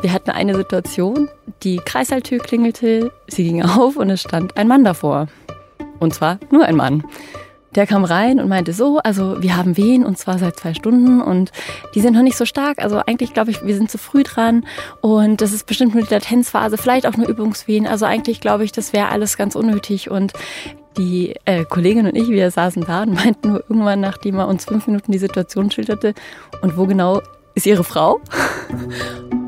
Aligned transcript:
Wir 0.00 0.12
hatten 0.12 0.30
eine 0.30 0.54
Situation, 0.54 1.28
die 1.64 1.78
Kreisalltür 1.78 2.38
klingelte, 2.38 3.10
sie 3.26 3.44
ging 3.44 3.62
auf 3.64 3.96
und 3.96 4.10
es 4.10 4.20
stand 4.20 4.56
ein 4.56 4.68
Mann 4.68 4.84
davor. 4.84 5.26
Und 5.98 6.14
zwar 6.14 6.38
nur 6.50 6.64
ein 6.64 6.76
Mann. 6.76 7.02
Der 7.74 7.86
kam 7.86 8.04
rein 8.04 8.40
und 8.40 8.48
meinte 8.48 8.72
so, 8.72 8.98
also 8.98 9.42
wir 9.42 9.56
haben 9.56 9.76
Wehen 9.76 10.04
und 10.04 10.16
zwar 10.16 10.38
seit 10.38 10.56
zwei 10.56 10.72
Stunden 10.72 11.20
und 11.20 11.50
die 11.94 12.00
sind 12.00 12.14
noch 12.14 12.22
nicht 12.22 12.36
so 12.36 12.46
stark. 12.46 12.82
Also 12.82 12.98
eigentlich 13.06 13.34
glaube 13.34 13.50
ich, 13.50 13.64
wir 13.64 13.74
sind 13.74 13.90
zu 13.90 13.98
früh 13.98 14.22
dran 14.22 14.64
und 15.00 15.40
das 15.40 15.52
ist 15.52 15.66
bestimmt 15.66 15.94
nur 15.94 16.04
die 16.04 16.14
Latenzphase, 16.14 16.78
vielleicht 16.78 17.06
auch 17.06 17.16
nur 17.16 17.28
Übungswehen. 17.28 17.86
Also 17.86 18.06
eigentlich 18.06 18.40
glaube 18.40 18.64
ich, 18.64 18.72
das 18.72 18.92
wäre 18.92 19.08
alles 19.08 19.36
ganz 19.36 19.56
unnötig 19.56 20.10
und 20.10 20.32
die 20.96 21.34
äh, 21.44 21.64
Kollegin 21.64 22.06
und 22.06 22.16
ich, 22.16 22.28
wir 22.28 22.50
saßen 22.50 22.84
da 22.84 23.02
und 23.02 23.14
meinten 23.24 23.48
nur 23.48 23.64
irgendwann, 23.68 24.00
nachdem 24.00 24.38
er 24.38 24.46
uns 24.46 24.64
fünf 24.64 24.86
Minuten 24.86 25.10
die 25.10 25.18
Situation 25.18 25.70
schilderte, 25.70 26.14
und 26.62 26.76
wo 26.76 26.86
genau 26.86 27.20
ist 27.54 27.66
Ihre 27.66 27.84
Frau? 27.84 28.20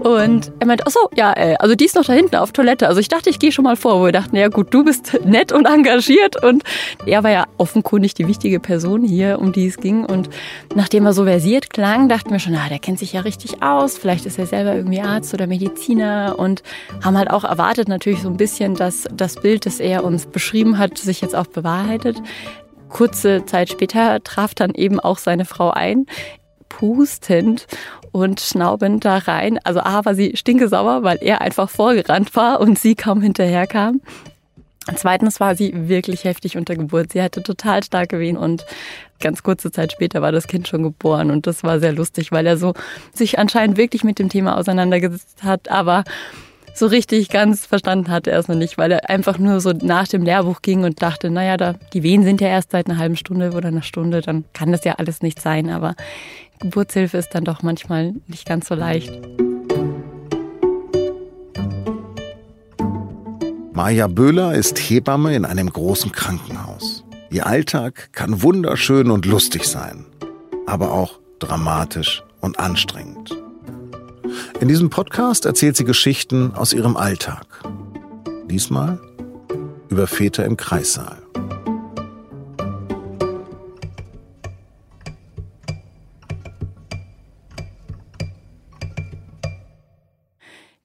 Und 0.00 0.50
er 0.58 0.66
meinte, 0.66 0.84
ach 0.86 0.90
so, 0.90 1.10
ja, 1.14 1.32
äh, 1.36 1.56
also 1.58 1.74
die 1.74 1.84
ist 1.84 1.94
noch 1.94 2.04
da 2.04 2.12
hinten 2.12 2.36
auf 2.36 2.52
Toilette. 2.52 2.88
Also 2.88 3.00
ich 3.00 3.08
dachte, 3.08 3.28
ich 3.28 3.38
gehe 3.38 3.52
schon 3.52 3.64
mal 3.64 3.76
vor, 3.76 4.00
wo 4.00 4.06
wir 4.06 4.12
dachten, 4.12 4.34
ja 4.34 4.48
gut, 4.48 4.72
du 4.72 4.84
bist 4.84 5.18
nett 5.24 5.52
und 5.52 5.66
engagiert. 5.66 6.42
Und 6.42 6.62
er 7.06 7.22
war 7.22 7.30
ja 7.30 7.46
offenkundig 7.58 8.14
die 8.14 8.26
wichtige 8.26 8.60
Person 8.60 9.04
hier, 9.04 9.38
um 9.38 9.52
die 9.52 9.66
es 9.66 9.76
ging. 9.76 10.04
Und 10.04 10.30
nachdem 10.74 11.04
er 11.04 11.12
so 11.12 11.24
versiert 11.24 11.70
klang, 11.70 12.08
dachten 12.08 12.30
wir 12.30 12.38
schon, 12.38 12.54
na, 12.54 12.68
der 12.68 12.78
kennt 12.78 12.98
sich 12.98 13.12
ja 13.12 13.20
richtig 13.20 13.62
aus. 13.62 13.98
Vielleicht 13.98 14.26
ist 14.26 14.38
er 14.38 14.46
selber 14.46 14.74
irgendwie 14.74 15.00
Arzt 15.00 15.34
oder 15.34 15.46
Mediziner. 15.46 16.36
Und 16.38 16.62
haben 17.02 17.18
halt 17.18 17.30
auch 17.30 17.44
erwartet 17.44 17.88
natürlich 17.88 18.22
so 18.22 18.28
ein 18.28 18.36
bisschen, 18.36 18.74
dass 18.74 19.06
das 19.12 19.36
Bild, 19.36 19.66
das 19.66 19.80
er 19.80 20.04
uns 20.04 20.26
beschrieben 20.26 20.78
hat, 20.78 20.96
sich 20.96 21.20
jetzt 21.20 21.36
auch 21.36 21.46
bewahrheitet. 21.46 22.22
Kurze 22.88 23.44
Zeit 23.44 23.68
später 23.68 24.22
traf 24.24 24.54
dann 24.54 24.74
eben 24.74 24.98
auch 24.98 25.18
seine 25.18 25.44
Frau 25.44 25.70
ein 25.70 26.06
pustend 26.70 27.66
und 28.12 28.40
schnaubend 28.40 29.04
da 29.04 29.18
rein. 29.18 29.58
Also 29.64 29.80
A 29.80 30.04
war 30.04 30.14
sie 30.14 30.36
stinkesauer, 30.36 31.02
weil 31.02 31.18
er 31.20 31.40
einfach 31.40 31.70
vorgerannt 31.70 32.34
war 32.36 32.60
und 32.60 32.78
sie 32.78 32.94
kaum 32.94 33.22
hinterher 33.22 33.66
kam. 33.66 34.00
Zweitens 34.96 35.40
war 35.40 35.54
sie 35.54 35.88
wirklich 35.88 36.24
heftig 36.24 36.56
unter 36.56 36.74
Geburt. 36.74 37.12
Sie 37.12 37.22
hatte 37.22 37.42
total 37.42 37.82
starke 37.84 38.18
Wehen 38.18 38.36
und 38.36 38.64
ganz 39.20 39.42
kurze 39.42 39.70
Zeit 39.70 39.92
später 39.92 40.22
war 40.22 40.32
das 40.32 40.48
Kind 40.48 40.66
schon 40.66 40.82
geboren 40.82 41.30
und 41.30 41.46
das 41.46 41.62
war 41.62 41.78
sehr 41.78 41.92
lustig, 41.92 42.32
weil 42.32 42.46
er 42.46 42.56
so 42.56 42.74
sich 43.12 43.38
anscheinend 43.38 43.76
wirklich 43.76 44.02
mit 44.02 44.18
dem 44.18 44.30
Thema 44.30 44.56
auseinandergesetzt 44.56 45.42
hat, 45.42 45.70
aber 45.70 46.04
so 46.74 46.86
richtig 46.86 47.28
ganz 47.28 47.66
verstanden 47.66 48.10
hatte 48.10 48.30
er 48.30 48.38
es 48.38 48.48
noch 48.48 48.56
nicht, 48.56 48.78
weil 48.78 48.92
er 48.92 49.10
einfach 49.10 49.38
nur 49.38 49.60
so 49.60 49.72
nach 49.72 50.08
dem 50.08 50.22
Lehrbuch 50.22 50.62
ging 50.62 50.84
und 50.84 51.02
dachte, 51.02 51.30
naja, 51.30 51.56
da, 51.56 51.74
die 51.92 52.02
Wehen 52.02 52.22
sind 52.22 52.40
ja 52.40 52.48
erst 52.48 52.72
seit 52.72 52.88
einer 52.88 52.98
halben 52.98 53.16
Stunde 53.16 53.52
oder 53.52 53.68
einer 53.68 53.82
Stunde, 53.82 54.20
dann 54.20 54.44
kann 54.52 54.72
das 54.72 54.84
ja 54.84 54.94
alles 54.94 55.22
nicht 55.22 55.40
sein. 55.40 55.70
Aber 55.70 55.94
Geburtshilfe 56.60 57.18
ist 57.18 57.34
dann 57.34 57.44
doch 57.44 57.62
manchmal 57.62 58.14
nicht 58.26 58.46
ganz 58.46 58.68
so 58.68 58.74
leicht. 58.74 59.12
Maja 63.72 64.08
Böhler 64.08 64.54
ist 64.54 64.78
Hebamme 64.78 65.34
in 65.34 65.44
einem 65.44 65.72
großen 65.72 66.12
Krankenhaus. 66.12 67.04
Ihr 67.30 67.46
Alltag 67.46 68.10
kann 68.12 68.42
wunderschön 68.42 69.10
und 69.10 69.24
lustig 69.24 69.64
sein, 69.64 70.04
aber 70.66 70.92
auch 70.92 71.18
dramatisch 71.38 72.22
und 72.40 72.58
anstrengend. 72.58 73.34
In 74.60 74.68
diesem 74.68 74.90
Podcast 74.90 75.46
erzählt 75.46 75.76
sie 75.76 75.84
Geschichten 75.84 76.54
aus 76.54 76.74
ihrem 76.74 76.98
Alltag. 76.98 77.46
Diesmal 78.44 79.00
über 79.88 80.06
Väter 80.06 80.44
im 80.44 80.56
Kreissaal. 80.56 81.22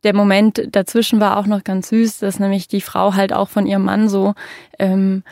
der 0.06 0.14
Moment 0.14 0.68
dazwischen 0.72 1.20
war 1.20 1.36
auch 1.36 1.48
noch 1.48 1.64
ganz 1.64 1.90
süß, 1.90 2.20
dass 2.20 2.40
nämlich 2.40 2.68
die 2.68 2.82
Frau 2.82 3.16
halt 3.16 3.34
auch 3.34 3.50
von 3.50 3.66
ihrem 3.66 3.84
Mann 3.86 4.08
so 4.08 4.36
ähm, 4.78 5.24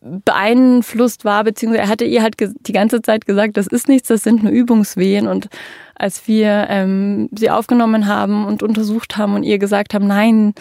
beeinflusst 0.00 1.24
war, 1.24 1.44
beziehungsweise 1.44 1.82
er 1.82 1.88
hatte 1.88 2.04
ihr 2.04 2.22
halt 2.22 2.36
die 2.38 2.72
ganze 2.72 3.02
Zeit 3.02 3.26
gesagt, 3.26 3.56
das 3.56 3.66
ist 3.66 3.88
nichts, 3.88 4.08
das 4.08 4.22
sind 4.22 4.42
nur 4.42 4.52
Übungswehen. 4.52 5.26
Und 5.26 5.48
als 5.94 6.26
wir 6.26 6.66
ähm, 6.68 7.28
sie 7.36 7.50
aufgenommen 7.50 8.06
haben 8.06 8.44
und 8.44 8.62
untersucht 8.62 9.16
haben 9.16 9.34
und 9.34 9.42
ihr 9.42 9.58
gesagt 9.58 9.94
haben, 9.94 10.06
nein, 10.06 10.54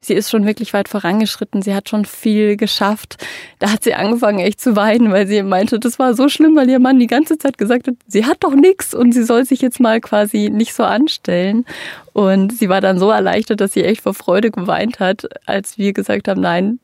sie 0.00 0.14
ist 0.14 0.30
schon 0.30 0.46
wirklich 0.46 0.72
weit 0.72 0.88
vorangeschritten, 0.88 1.62
sie 1.62 1.74
hat 1.74 1.88
schon 1.88 2.04
viel 2.04 2.56
geschafft. 2.56 3.16
Da 3.58 3.72
hat 3.72 3.82
sie 3.82 3.94
angefangen 3.94 4.38
echt 4.38 4.60
zu 4.60 4.76
weinen, 4.76 5.10
weil 5.10 5.26
sie 5.26 5.42
meinte, 5.42 5.78
das 5.78 5.98
war 5.98 6.14
so 6.14 6.28
schlimm, 6.28 6.56
weil 6.56 6.70
ihr 6.70 6.78
Mann 6.78 6.98
die 6.98 7.06
ganze 7.06 7.38
Zeit 7.38 7.58
gesagt 7.58 7.88
hat, 7.88 7.94
sie 8.06 8.24
hat 8.24 8.38
doch 8.40 8.54
nichts 8.54 8.94
und 8.94 9.12
sie 9.12 9.24
soll 9.24 9.44
sich 9.44 9.60
jetzt 9.60 9.80
mal 9.80 10.00
quasi 10.00 10.50
nicht 10.50 10.74
so 10.74 10.84
anstellen. 10.84 11.64
Und 12.12 12.52
sie 12.52 12.68
war 12.68 12.80
dann 12.80 12.98
so 12.98 13.10
erleichtert, 13.10 13.60
dass 13.60 13.72
sie 13.72 13.84
echt 13.84 14.02
vor 14.02 14.14
Freude 14.14 14.50
geweint 14.50 15.00
hat, 15.00 15.28
als 15.46 15.78
wir 15.78 15.92
gesagt 15.92 16.28
haben, 16.28 16.40
nein, 16.40 16.78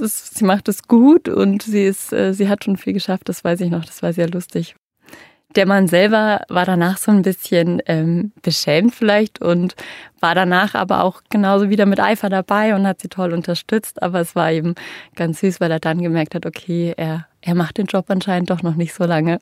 ist, 0.00 0.36
sie 0.36 0.44
macht 0.44 0.68
es 0.68 0.82
gut 0.84 1.28
und 1.28 1.62
sie 1.62 1.84
ist, 1.84 2.12
äh, 2.12 2.32
sie 2.32 2.48
hat 2.48 2.64
schon 2.64 2.76
viel 2.76 2.92
geschafft, 2.92 3.28
das 3.28 3.44
weiß 3.44 3.60
ich 3.60 3.70
noch, 3.70 3.84
das 3.84 4.02
war 4.02 4.12
sehr 4.12 4.28
lustig. 4.28 4.76
Der 5.54 5.64
Mann 5.64 5.86
selber 5.86 6.42
war 6.48 6.66
danach 6.66 6.98
so 6.98 7.10
ein 7.10 7.22
bisschen 7.22 7.80
ähm, 7.86 8.32
beschämt 8.42 8.94
vielleicht 8.94 9.40
und 9.40 9.74
war 10.20 10.34
danach 10.34 10.74
aber 10.74 11.02
auch 11.02 11.22
genauso 11.30 11.70
wieder 11.70 11.86
mit 11.86 11.98
Eifer 11.98 12.28
dabei 12.28 12.74
und 12.74 12.86
hat 12.86 13.00
sie 13.00 13.08
toll 13.08 13.32
unterstützt. 13.32 14.02
Aber 14.02 14.20
es 14.20 14.36
war 14.36 14.52
eben 14.52 14.74
ganz 15.14 15.40
süß, 15.40 15.60
weil 15.60 15.70
er 15.70 15.80
dann 15.80 16.02
gemerkt 16.02 16.34
hat, 16.34 16.44
okay, 16.44 16.92
er, 16.96 17.26
er 17.40 17.54
macht 17.54 17.78
den 17.78 17.86
Job 17.86 18.04
anscheinend 18.08 18.50
doch 18.50 18.62
noch 18.62 18.74
nicht 18.74 18.92
so 18.92 19.04
lange. 19.04 19.38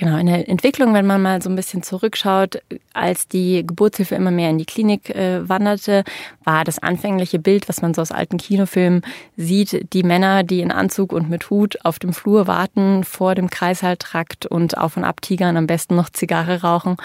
Genau, 0.00 0.16
in 0.16 0.28
der 0.28 0.48
Entwicklung, 0.48 0.94
wenn 0.94 1.06
man 1.06 1.20
mal 1.20 1.42
so 1.42 1.50
ein 1.50 1.56
bisschen 1.56 1.82
zurückschaut, 1.82 2.62
als 2.94 3.28
die 3.28 3.66
Geburtshilfe 3.66 4.14
immer 4.14 4.30
mehr 4.30 4.48
in 4.48 4.56
die 4.56 4.64
Klinik 4.64 5.10
äh, 5.10 5.46
wanderte, 5.46 6.04
war 6.42 6.64
das 6.64 6.78
anfängliche 6.78 7.38
Bild, 7.38 7.68
was 7.68 7.82
man 7.82 7.92
so 7.92 8.00
aus 8.00 8.10
alten 8.10 8.38
Kinofilmen 8.38 9.02
sieht, 9.36 9.92
die 9.92 10.02
Männer, 10.02 10.42
die 10.42 10.62
in 10.62 10.72
Anzug 10.72 11.12
und 11.12 11.28
mit 11.28 11.50
Hut 11.50 11.84
auf 11.84 11.98
dem 11.98 12.14
Flur 12.14 12.46
warten, 12.46 13.04
vor 13.04 13.34
dem 13.34 13.50
Kreißhaltrakt 13.50 14.46
und 14.46 14.78
auf 14.78 14.96
und 14.96 15.04
ab 15.04 15.20
tigern, 15.20 15.58
am 15.58 15.66
besten 15.66 15.96
noch 15.96 16.08
Zigarre 16.08 16.62
rauchen. 16.62 16.96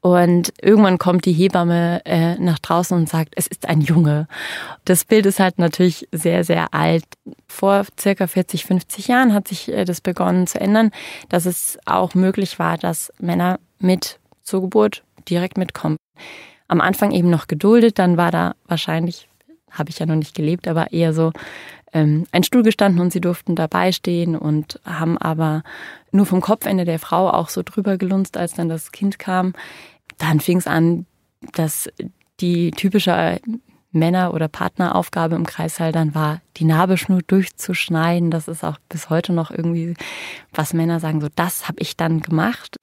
Und 0.00 0.52
irgendwann 0.62 0.98
kommt 0.98 1.24
die 1.24 1.32
Hebamme 1.32 2.02
äh, 2.04 2.36
nach 2.36 2.58
draußen 2.60 2.96
und 2.96 3.08
sagt, 3.08 3.34
es 3.36 3.48
ist 3.48 3.68
ein 3.68 3.80
Junge. 3.80 4.28
Das 4.84 5.04
Bild 5.04 5.26
ist 5.26 5.40
halt 5.40 5.58
natürlich 5.58 6.06
sehr, 6.12 6.44
sehr 6.44 6.72
alt. 6.72 7.04
Vor 7.48 7.84
circa 7.98 8.28
40, 8.28 8.64
50 8.64 9.08
Jahren 9.08 9.34
hat 9.34 9.48
sich 9.48 9.68
äh, 9.72 9.84
das 9.84 10.00
begonnen 10.00 10.46
zu 10.46 10.60
ändern, 10.60 10.92
dass 11.28 11.46
es 11.46 11.78
auch 11.84 12.14
möglich 12.14 12.58
war, 12.58 12.78
dass 12.78 13.12
Männer 13.18 13.58
mit 13.80 14.20
zur 14.42 14.60
Geburt 14.62 15.02
direkt 15.28 15.58
mitkommen. 15.58 15.96
Am 16.68 16.80
Anfang 16.80 17.10
eben 17.10 17.30
noch 17.30 17.48
geduldet, 17.48 17.98
dann 17.98 18.16
war 18.16 18.30
da 18.30 18.54
wahrscheinlich, 18.66 19.28
habe 19.70 19.90
ich 19.90 19.98
ja 19.98 20.06
noch 20.06 20.14
nicht 20.14 20.34
gelebt, 20.34 20.68
aber 20.68 20.92
eher 20.92 21.12
so 21.12 21.32
ähm, 21.92 22.26
ein 22.32 22.42
Stuhl 22.42 22.62
gestanden 22.62 23.00
und 23.00 23.12
sie 23.12 23.20
durften 23.20 23.54
dabei 23.54 23.92
stehen 23.92 24.36
und 24.36 24.80
haben 24.84 25.18
aber 25.18 25.62
nur 26.12 26.26
vom 26.26 26.40
Kopfende 26.40 26.84
der 26.84 26.98
Frau 26.98 27.30
auch 27.30 27.48
so 27.48 27.62
drüber 27.62 27.96
gelunzt, 27.96 28.36
als 28.36 28.54
dann 28.54 28.68
das 28.68 28.92
Kind 28.92 29.18
kam 29.18 29.54
dann 30.18 30.40
fing 30.40 30.58
es 30.58 30.66
an, 30.66 31.06
dass 31.54 31.88
die 32.40 32.72
typische 32.72 33.40
Männer- 33.90 34.34
oder 34.34 34.48
Partneraufgabe 34.48 35.34
im 35.34 35.46
Kreissaal 35.46 35.92
dann 35.92 36.14
war, 36.14 36.42
die 36.56 36.64
Nabelschnur 36.64 37.20
durchzuschneiden. 37.26 38.30
Das 38.30 38.48
ist 38.48 38.64
auch 38.64 38.78
bis 38.88 39.08
heute 39.08 39.32
noch 39.32 39.50
irgendwie, 39.50 39.94
was 40.52 40.74
Männer 40.74 41.00
sagen, 41.00 41.20
so 41.20 41.28
das 41.34 41.68
habe 41.68 41.80
ich 41.80 41.96
dann 41.96 42.20
gemacht. 42.20 42.76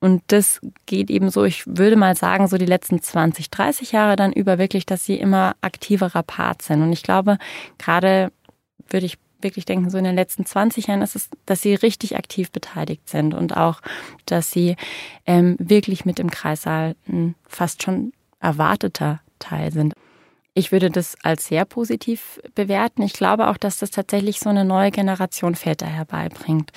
Und 0.00 0.22
das 0.28 0.60
geht 0.86 1.10
eben 1.10 1.30
so, 1.30 1.44
ich 1.44 1.66
würde 1.66 1.96
mal 1.96 2.16
sagen, 2.16 2.48
so 2.48 2.56
die 2.56 2.66
letzten 2.66 3.02
20, 3.02 3.50
30 3.50 3.92
Jahre 3.92 4.16
dann 4.16 4.32
über 4.32 4.58
wirklich, 4.58 4.86
dass 4.86 5.04
sie 5.04 5.16
immer 5.16 5.56
aktiverer 5.60 6.22
Part 6.22 6.62
sind. 6.62 6.82
Und 6.82 6.92
ich 6.92 7.02
glaube, 7.02 7.36
gerade 7.78 8.32
würde 8.88 9.06
ich 9.06 9.18
wirklich 9.42 9.66
denken, 9.66 9.90
so 9.90 9.98
in 9.98 10.04
den 10.04 10.14
letzten 10.14 10.46
20 10.46 10.86
Jahren 10.86 11.02
ist 11.02 11.16
es, 11.16 11.28
dass 11.46 11.62
sie 11.62 11.74
richtig 11.74 12.16
aktiv 12.16 12.50
beteiligt 12.50 13.08
sind 13.08 13.34
und 13.34 13.56
auch, 13.56 13.80
dass 14.26 14.50
sie 14.50 14.76
ähm, 15.26 15.56
wirklich 15.58 16.04
mit 16.04 16.18
im 16.18 16.30
Kreissaal 16.30 16.96
ein 17.08 17.34
fast 17.46 17.82
schon 17.82 18.12
erwarteter 18.40 19.20
Teil 19.38 19.72
sind. 19.72 19.94
Ich 20.54 20.72
würde 20.72 20.90
das 20.90 21.16
als 21.22 21.46
sehr 21.46 21.64
positiv 21.64 22.40
bewerten. 22.54 23.02
Ich 23.02 23.12
glaube 23.12 23.48
auch, 23.48 23.56
dass 23.56 23.78
das 23.78 23.90
tatsächlich 23.90 24.40
so 24.40 24.50
eine 24.50 24.64
neue 24.64 24.90
Generation 24.90 25.54
Väter 25.54 25.86
herbeibringt. 25.86 26.72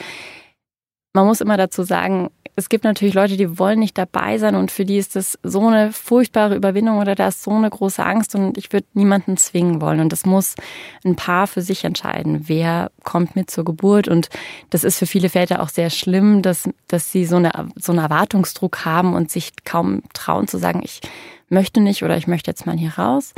Man 1.13 1.27
muss 1.27 1.41
immer 1.41 1.57
dazu 1.57 1.83
sagen, 1.83 2.29
es 2.55 2.69
gibt 2.69 2.83
natürlich 2.83 3.13
Leute, 3.15 3.37
die 3.37 3.57
wollen 3.57 3.79
nicht 3.79 3.97
dabei 3.97 4.37
sein 4.37 4.55
und 4.55 4.71
für 4.71 4.85
die 4.85 4.97
ist 4.97 5.15
das 5.15 5.39
so 5.41 5.67
eine 5.67 5.91
furchtbare 5.91 6.55
Überwindung 6.55 6.99
oder 6.99 7.15
da 7.15 7.29
ist 7.29 7.43
so 7.43 7.51
eine 7.51 7.69
große 7.69 8.03
Angst 8.03 8.35
und 8.35 8.57
ich 8.57 8.71
würde 8.71 8.85
niemanden 8.93 9.37
zwingen 9.37 9.81
wollen. 9.81 9.99
Und 9.99 10.11
das 10.11 10.25
muss 10.25 10.55
ein 11.03 11.15
Paar 11.15 11.47
für 11.47 11.61
sich 11.61 11.83
entscheiden, 11.83 12.47
wer 12.47 12.91
kommt 13.03 13.35
mit 13.35 13.49
zur 13.49 13.65
Geburt. 13.65 14.07
Und 14.07 14.29
das 14.69 14.83
ist 14.83 14.99
für 14.99 15.07
viele 15.07 15.29
Väter 15.29 15.61
auch 15.61 15.69
sehr 15.69 15.89
schlimm, 15.89 16.43
dass, 16.43 16.69
dass 16.87 17.11
sie 17.11 17.25
so, 17.25 17.37
eine, 17.37 17.51
so 17.75 17.91
einen 17.91 18.01
Erwartungsdruck 18.01 18.85
haben 18.85 19.15
und 19.15 19.31
sich 19.31 19.51
kaum 19.65 20.03
trauen 20.13 20.47
zu 20.47 20.57
sagen, 20.57 20.81
ich 20.83 21.01
möchte 21.49 21.79
nicht 21.79 22.03
oder 22.03 22.17
ich 22.17 22.27
möchte 22.27 22.51
jetzt 22.51 22.67
mal 22.67 22.77
hier 22.77 22.93
raus. 22.99 23.33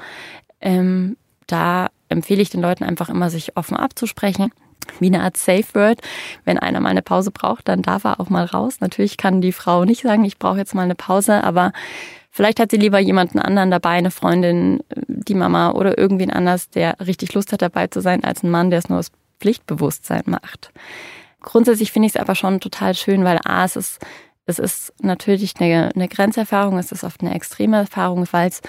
Ähm, 0.60 1.16
da 1.48 1.88
empfehle 2.10 2.42
ich 2.42 2.50
den 2.50 2.62
Leuten 2.62 2.84
einfach 2.84 3.10
immer, 3.10 3.30
sich 3.30 3.56
offen 3.56 3.78
abzusprechen 3.78 4.52
wie 5.00 5.08
eine 5.08 5.22
Art 5.22 5.38
Safe 5.38 5.66
Word. 5.74 6.02
Wenn 6.44 6.58
einer 6.58 6.80
mal 6.80 6.90
eine 6.90 7.02
Pause 7.02 7.32
braucht, 7.32 7.68
dann 7.68 7.82
darf 7.82 8.04
er 8.04 8.20
auch 8.20 8.30
mal 8.30 8.46
raus. 8.46 8.78
Natürlich 8.80 9.18
kann 9.18 9.42
die 9.42 9.52
Frau 9.52 9.86
nicht 9.86 10.04
sagen, 10.04 10.26
ich 10.26 10.38
brauche 10.40 10.58
jetzt 10.58 10.76
mal 10.76 10.84
eine 10.84 10.96
Pause, 10.96 11.44
aber 11.44 11.72
vielleicht 12.32 12.60
hat 12.60 12.72
sie 12.72 12.78
lieber 12.78 13.00
jemanden 13.00 13.40
anderen 13.40 13.72
dabei, 13.72 13.92
eine 13.92 14.12
Freundin, 14.12 14.82
die 15.08 15.36
Mama 15.36 15.72
oder 15.72 15.98
irgendwen 15.98 16.32
anders, 16.32 16.70
der 16.70 16.98
richtig 17.06 17.34
Lust 17.34 17.52
hat 17.52 17.62
dabei 17.62 17.88
zu 17.88 18.02
sein, 18.02 18.24
als 18.24 18.44
ein 18.44 18.52
Mann, 18.52 18.70
der 18.70 18.80
es 18.80 18.90
nur 18.90 19.00
aus 19.00 19.12
Pflichtbewusstsein 19.40 20.24
macht. 20.26 20.72
Grundsätzlich 21.42 21.92
finde 21.92 22.08
ich 22.08 22.16
es 22.16 22.22
aber 22.22 22.36
schon 22.36 22.60
total 22.60 22.96
schön, 22.96 23.24
weil 23.24 23.40
A, 23.46 23.66
es 23.66 23.76
ist, 23.76 24.06
es 24.48 24.60
ist 24.60 24.94
natürlich 25.02 25.54
eine, 25.60 25.92
eine 25.96 26.08
Grenzerfahrung, 26.08 26.78
es 26.78 26.92
ist 26.92 27.04
oft 27.04 27.22
eine 27.22 27.36
extreme 27.36 27.78
Erfahrung, 27.78 28.28
weil 28.32 28.50
es 28.50 28.62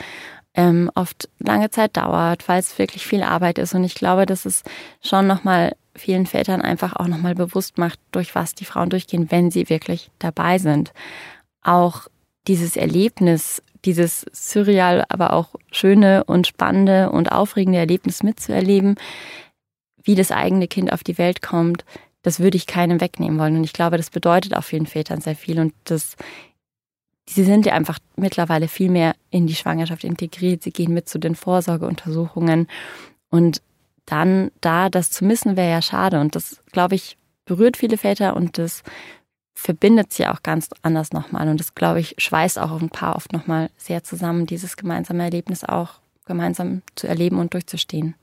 ähm, 0.56 0.91
oft 0.94 1.29
lange 1.38 1.70
Zeit 1.70 1.97
dauert, 1.97 2.49
weil 2.49 2.58
es 2.58 2.79
wirklich 2.79 3.06
viel 3.06 3.23
Arbeit 3.23 3.58
ist. 3.58 3.75
Und 3.75 3.85
ich 3.85 3.94
glaube, 3.94 4.26
dass 4.26 4.44
es 4.47 4.62
schon 5.03 5.26
nochmal 5.26 5.76
vielen 5.94 6.26
Vätern 6.26 6.61
einfach 6.62 6.97
auch 6.97 7.06
nochmal 7.06 7.35
bewusst 7.35 7.79
macht, 7.79 7.99
durch 8.11 8.35
was 8.35 8.55
die 8.55 8.64
Frauen 8.64 8.91
durchgehen, 8.91 9.31
wenn 9.31 9.50
sie 9.50 9.69
wirklich 9.69 10.11
dabei 10.19 10.58
sind. 10.58 10.93
Auch 11.62 12.08
dieses 12.49 12.76
Erlebnis, 12.76 13.62
dieses 13.85 14.26
surreal, 14.32 15.05
aber 15.08 15.32
auch 15.32 15.55
schöne 15.70 16.25
und 16.25 16.47
spannende 16.47 17.11
und 17.11 17.32
aufregende 17.32 17.79
Erlebnis 17.79 18.23
mitzuerleben, 18.23 18.97
wie 20.02 20.14
das 20.14 20.32
eigene 20.32 20.69
Kind 20.69 20.93
auf 20.93 21.05
die 21.05 21.19
Welt 21.19 21.43
kommt, 21.43 21.85
das 22.23 22.41
würde 22.41 22.56
ich 22.56 22.67
keinem 22.67 23.00
wegnehmen 23.00 23.38
wollen. 23.38 23.56
Und 23.56 23.64
ich 23.64 23.73
glaube, 23.73 23.97
das 23.97 24.11
bedeutet 24.11 24.56
auch 24.56 24.64
vielen 24.64 24.87
Vätern 24.87 25.20
sehr 25.20 25.37
viel. 25.37 25.61
Und 25.61 25.75
das, 25.85 26.17
sie 27.28 27.44
sind 27.44 27.67
ja 27.67 27.73
einfach 27.73 27.99
mittlerweile 28.17 28.69
viel 28.69 28.90
mehr 28.90 29.14
in 29.31 29.46
die 29.46 29.55
Schwangerschaft 29.55 30.05
integriert. 30.05 30.62
Sie 30.62 30.70
gehen 30.70 30.94
mit 30.94 31.08
zu 31.08 31.19
den 31.19 31.34
Vorsorgeuntersuchungen. 31.34 32.69
Und 33.31 33.62
dann 34.06 34.50
da 34.61 34.88
das 34.88 35.11
zu 35.11 35.25
missen, 35.25 35.56
wäre 35.56 35.70
ja 35.70 35.82
schade. 35.82 36.20
Und 36.20 36.37
das, 36.37 36.62
glaube 36.73 36.94
ich, 36.94 37.17
berührt 37.44 37.76
viele 37.76 37.96
Väter 37.99 38.37
und 38.37 38.58
das 38.58 38.82
verbindet 39.55 40.12
sie 40.12 40.26
auch 40.26 40.43
ganz 40.43 40.69
anders 40.82 41.12
nochmal. 41.12 41.49
Und 41.49 41.58
das, 41.58 41.75
glaube 41.75 42.00
ich, 42.00 42.14
schweißt 42.19 42.58
auch 42.58 42.81
ein 42.81 42.90
Paar 42.90 43.17
oft 43.17 43.32
nochmal 43.32 43.70
sehr 43.76 44.05
zusammen, 44.05 44.46
dieses 44.46 44.76
gemeinsame 44.76 45.25
Erlebnis 45.25 45.64
auch 45.64 46.00
gemeinsam 46.26 46.82
zu 46.94 47.06
erleben 47.06 47.38
und 47.38 47.55
durchzustehen. 47.55 48.14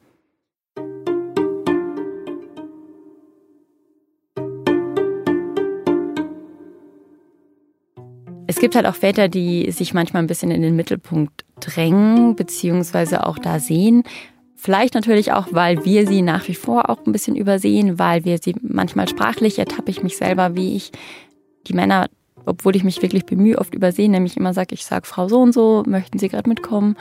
Es 8.48 8.60
gibt 8.60 8.76
halt 8.76 8.86
auch 8.86 8.96
Väter, 8.96 9.30
die 9.30 9.72
sich 9.72 9.94
manchmal 9.94 10.24
ein 10.24 10.28
bisschen 10.28 10.52
in 10.52 10.62
den 10.62 10.76
Mittelpunkt 10.76 11.46
drängen, 11.60 12.36
beziehungsweise 12.36 13.26
auch 13.26 13.40
da 13.40 13.60
sehen, 13.60 14.04
Vielleicht 14.66 14.94
natürlich 14.94 15.34
auch, 15.34 15.48
weil 15.52 15.84
wir 15.84 16.08
sie 16.08 16.22
nach 16.22 16.48
wie 16.48 16.56
vor 16.56 16.90
auch 16.90 17.06
ein 17.06 17.12
bisschen 17.12 17.36
übersehen, 17.36 18.00
weil 18.00 18.24
wir 18.24 18.38
sie 18.38 18.56
manchmal 18.62 19.10
sprachlich 19.10 19.60
ertappe 19.60 19.92
ich 19.92 20.04
mich 20.04 20.16
selber, 20.16 20.56
wie 20.56 20.78
ich 20.78 20.94
die 21.68 21.74
Männer, 21.74 22.08
obwohl 22.46 22.74
ich 22.78 22.86
mich 22.86 23.02
wirklich 23.02 23.26
bemühe, 23.26 23.58
oft 23.58 23.76
übersehen, 23.76 24.12
nämlich 24.12 24.38
immer 24.38 24.54
sage, 24.54 24.74
ich 24.74 24.86
sage 24.86 25.06
Frau 25.06 25.28
so 25.28 25.42
und 25.42 25.52
so, 25.52 25.84
möchten 25.86 26.18
Sie 26.18 26.30
gerade 26.30 26.48
mitkommen? 26.48 26.96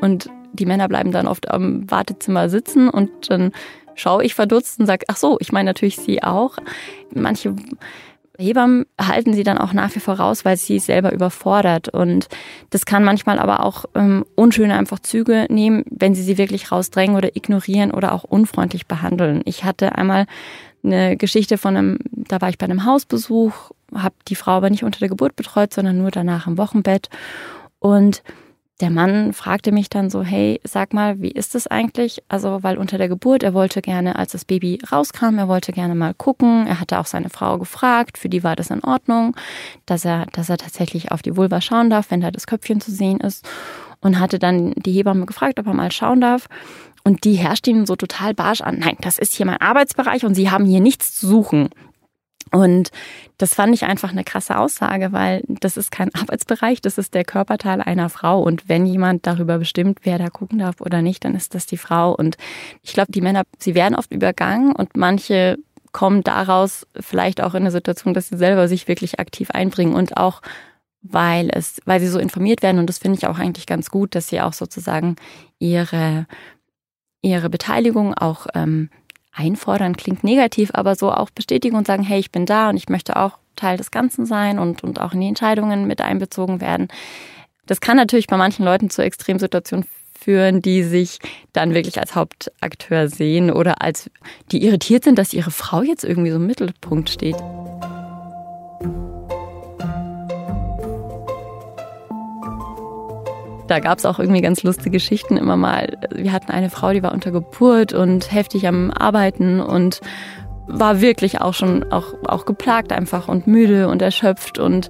Und 0.00 0.28
die 0.54 0.66
Männer 0.66 0.88
bleiben 0.88 1.12
dann 1.12 1.28
oft 1.28 1.48
am 1.52 1.88
Wartezimmer 1.88 2.48
sitzen 2.48 2.88
und 2.88 3.30
dann 3.30 3.52
schaue 3.94 4.24
ich 4.24 4.34
verdutzt 4.34 4.80
und 4.80 4.86
sage, 4.86 5.04
ach 5.06 5.16
so, 5.16 5.36
ich 5.38 5.52
meine 5.52 5.70
natürlich 5.70 5.98
Sie 5.98 6.20
auch. 6.20 6.56
Manche 7.14 7.54
Hebammen 8.38 8.86
halten 9.00 9.32
sie 9.32 9.44
dann 9.44 9.58
auch 9.58 9.72
nach 9.72 9.94
wie 9.94 10.00
vor 10.00 10.14
raus, 10.14 10.44
weil 10.44 10.56
sie 10.56 10.78
selber 10.78 11.12
überfordert. 11.12 11.88
Und 11.88 12.28
das 12.70 12.84
kann 12.84 13.04
manchmal 13.04 13.38
aber 13.38 13.60
auch 13.64 13.84
ähm, 13.94 14.24
unschöne 14.34 14.76
einfach 14.76 14.98
Züge 14.98 15.46
nehmen, 15.48 15.84
wenn 15.90 16.14
sie 16.14 16.22
sie 16.22 16.38
wirklich 16.38 16.72
rausdrängen 16.72 17.16
oder 17.16 17.36
ignorieren 17.36 17.90
oder 17.92 18.12
auch 18.12 18.24
unfreundlich 18.24 18.86
behandeln. 18.86 19.42
Ich 19.44 19.64
hatte 19.64 19.94
einmal 19.94 20.26
eine 20.82 21.16
Geschichte 21.16 21.58
von 21.58 21.76
einem, 21.76 21.98
da 22.10 22.40
war 22.40 22.48
ich 22.48 22.58
bei 22.58 22.64
einem 22.64 22.84
Hausbesuch, 22.84 23.70
habe 23.94 24.14
die 24.28 24.34
Frau 24.34 24.52
aber 24.52 24.70
nicht 24.70 24.84
unter 24.84 24.98
der 24.98 25.08
Geburt 25.08 25.36
betreut, 25.36 25.72
sondern 25.72 25.98
nur 25.98 26.10
danach 26.10 26.46
im 26.46 26.58
Wochenbett. 26.58 27.08
Und 27.78 28.22
der 28.80 28.90
Mann 28.90 29.32
fragte 29.32 29.70
mich 29.70 29.88
dann 29.88 30.10
so, 30.10 30.22
hey, 30.22 30.60
sag 30.64 30.92
mal, 30.92 31.20
wie 31.20 31.30
ist 31.30 31.54
das 31.54 31.68
eigentlich? 31.68 32.22
Also, 32.28 32.62
weil 32.62 32.76
unter 32.76 32.98
der 32.98 33.08
Geburt, 33.08 33.44
er 33.44 33.54
wollte 33.54 33.80
gerne, 33.80 34.16
als 34.16 34.32
das 34.32 34.44
Baby 34.44 34.80
rauskam, 34.90 35.38
er 35.38 35.46
wollte 35.46 35.72
gerne 35.72 35.94
mal 35.94 36.12
gucken. 36.12 36.66
Er 36.66 36.80
hatte 36.80 36.98
auch 36.98 37.06
seine 37.06 37.30
Frau 37.30 37.58
gefragt, 37.58 38.18
für 38.18 38.28
die 38.28 38.42
war 38.42 38.56
das 38.56 38.70
in 38.70 38.82
Ordnung, 38.82 39.36
dass 39.86 40.04
er, 40.04 40.26
dass 40.32 40.48
er 40.48 40.58
tatsächlich 40.58 41.12
auf 41.12 41.22
die 41.22 41.36
Vulva 41.36 41.60
schauen 41.60 41.88
darf, 41.88 42.10
wenn 42.10 42.20
da 42.20 42.32
das 42.32 42.46
Köpfchen 42.46 42.80
zu 42.80 42.90
sehen 42.90 43.20
ist. 43.20 43.48
Und 44.00 44.18
hatte 44.18 44.38
dann 44.38 44.72
die 44.72 44.92
Hebamme 44.92 45.24
gefragt, 45.24 45.58
ob 45.58 45.66
er 45.66 45.72
mal 45.72 45.90
schauen 45.90 46.20
darf. 46.20 46.48
Und 47.04 47.24
die 47.24 47.34
herrscht 47.34 47.66
ihn 47.68 47.86
so 47.86 47.96
total 47.96 48.34
barsch 48.34 48.60
an. 48.60 48.78
Nein, 48.78 48.96
das 49.00 49.18
ist 49.18 49.34
hier 49.34 49.46
mein 49.46 49.60
Arbeitsbereich 49.60 50.24
und 50.24 50.34
Sie 50.34 50.50
haben 50.50 50.64
hier 50.64 50.80
nichts 50.80 51.14
zu 51.14 51.26
suchen. 51.26 51.70
Und 52.52 52.90
das 53.38 53.54
fand 53.54 53.74
ich 53.74 53.84
einfach 53.84 54.10
eine 54.10 54.24
krasse 54.24 54.58
Aussage, 54.58 55.12
weil 55.12 55.42
das 55.48 55.76
ist 55.76 55.90
kein 55.90 56.14
Arbeitsbereich, 56.14 56.80
das 56.80 56.98
ist 56.98 57.14
der 57.14 57.24
Körperteil 57.24 57.80
einer 57.80 58.08
Frau. 58.08 58.42
Und 58.42 58.68
wenn 58.68 58.86
jemand 58.86 59.26
darüber 59.26 59.58
bestimmt, 59.58 60.00
wer 60.02 60.18
da 60.18 60.30
gucken 60.30 60.58
darf 60.58 60.80
oder 60.80 61.02
nicht, 61.02 61.24
dann 61.24 61.34
ist 61.34 61.54
das 61.54 61.66
die 61.66 61.76
Frau. 61.76 62.14
Und 62.14 62.36
ich 62.82 62.92
glaube, 62.92 63.12
die 63.12 63.20
Männer, 63.20 63.42
sie 63.58 63.74
werden 63.74 63.96
oft 63.96 64.12
übergangen 64.12 64.72
und 64.72 64.96
manche 64.96 65.58
kommen 65.92 66.24
daraus 66.24 66.86
vielleicht 66.98 67.40
auch 67.40 67.54
in 67.54 67.62
eine 67.62 67.70
Situation, 67.70 68.14
dass 68.14 68.28
sie 68.28 68.36
selber 68.36 68.66
sich 68.66 68.88
wirklich 68.88 69.20
aktiv 69.20 69.50
einbringen 69.52 69.94
und 69.94 70.16
auch 70.16 70.42
weil 71.04 71.50
es, 71.52 71.80
weil 71.84 72.00
sie 72.00 72.08
so 72.08 72.18
informiert 72.18 72.62
werden. 72.62 72.78
Und 72.78 72.88
das 72.88 72.98
finde 72.98 73.18
ich 73.18 73.26
auch 73.26 73.38
eigentlich 73.38 73.66
ganz 73.66 73.90
gut, 73.90 74.14
dass 74.14 74.28
sie 74.28 74.40
auch 74.40 74.54
sozusagen 74.54 75.16
ihre, 75.58 76.26
ihre 77.22 77.50
Beteiligung 77.50 78.14
auch 78.14 78.46
ähm, 78.54 78.88
einfordern 79.34 79.96
klingt 79.96 80.24
negativ, 80.24 80.70
aber 80.72 80.94
so 80.94 81.12
auch 81.12 81.30
bestätigen 81.30 81.76
und 81.76 81.86
sagen, 81.86 82.02
hey, 82.02 82.20
ich 82.20 82.30
bin 82.30 82.46
da 82.46 82.70
und 82.70 82.76
ich 82.76 82.88
möchte 82.88 83.16
auch 83.16 83.38
Teil 83.56 83.76
des 83.76 83.90
Ganzen 83.90 84.26
sein 84.26 84.58
und, 84.58 84.82
und 84.82 85.00
auch 85.00 85.12
in 85.12 85.20
die 85.20 85.28
Entscheidungen 85.28 85.86
mit 85.86 86.00
einbezogen 86.00 86.60
werden. 86.60 86.88
Das 87.66 87.80
kann 87.80 87.96
natürlich 87.96 88.26
bei 88.26 88.36
manchen 88.36 88.64
Leuten 88.64 88.90
zu 88.90 89.02
Extremsituationen 89.02 89.86
führen, 90.18 90.62
die 90.62 90.82
sich 90.82 91.18
dann 91.52 91.74
wirklich 91.74 91.98
als 91.98 92.14
Hauptakteur 92.14 93.08
sehen 93.08 93.50
oder 93.50 93.82
als 93.82 94.10
die 94.52 94.64
irritiert 94.64 95.04
sind, 95.04 95.18
dass 95.18 95.32
ihre 95.32 95.50
Frau 95.50 95.82
jetzt 95.82 96.04
irgendwie 96.04 96.30
so 96.30 96.36
im 96.36 96.46
Mittelpunkt 96.46 97.10
steht. 97.10 97.36
Da 103.66 103.78
gab 103.78 103.98
es 103.98 104.06
auch 104.06 104.18
irgendwie 104.18 104.42
ganz 104.42 104.62
lustige 104.62 104.90
Geschichten 104.90 105.36
immer 105.36 105.56
mal. 105.56 105.98
Wir 106.14 106.32
hatten 106.32 106.52
eine 106.52 106.70
Frau, 106.70 106.92
die 106.92 107.02
war 107.02 107.12
unter 107.12 107.30
Geburt 107.30 107.92
und 107.92 108.30
heftig 108.32 108.66
am 108.68 108.90
Arbeiten 108.90 109.60
und 109.60 110.00
war 110.66 111.00
wirklich 111.00 111.40
auch 111.40 111.54
schon 111.54 111.90
auch, 111.92 112.14
auch 112.26 112.44
geplagt 112.44 112.92
einfach 112.92 113.28
und 113.28 113.46
müde 113.46 113.88
und 113.88 114.02
erschöpft 114.02 114.58
und 114.58 114.88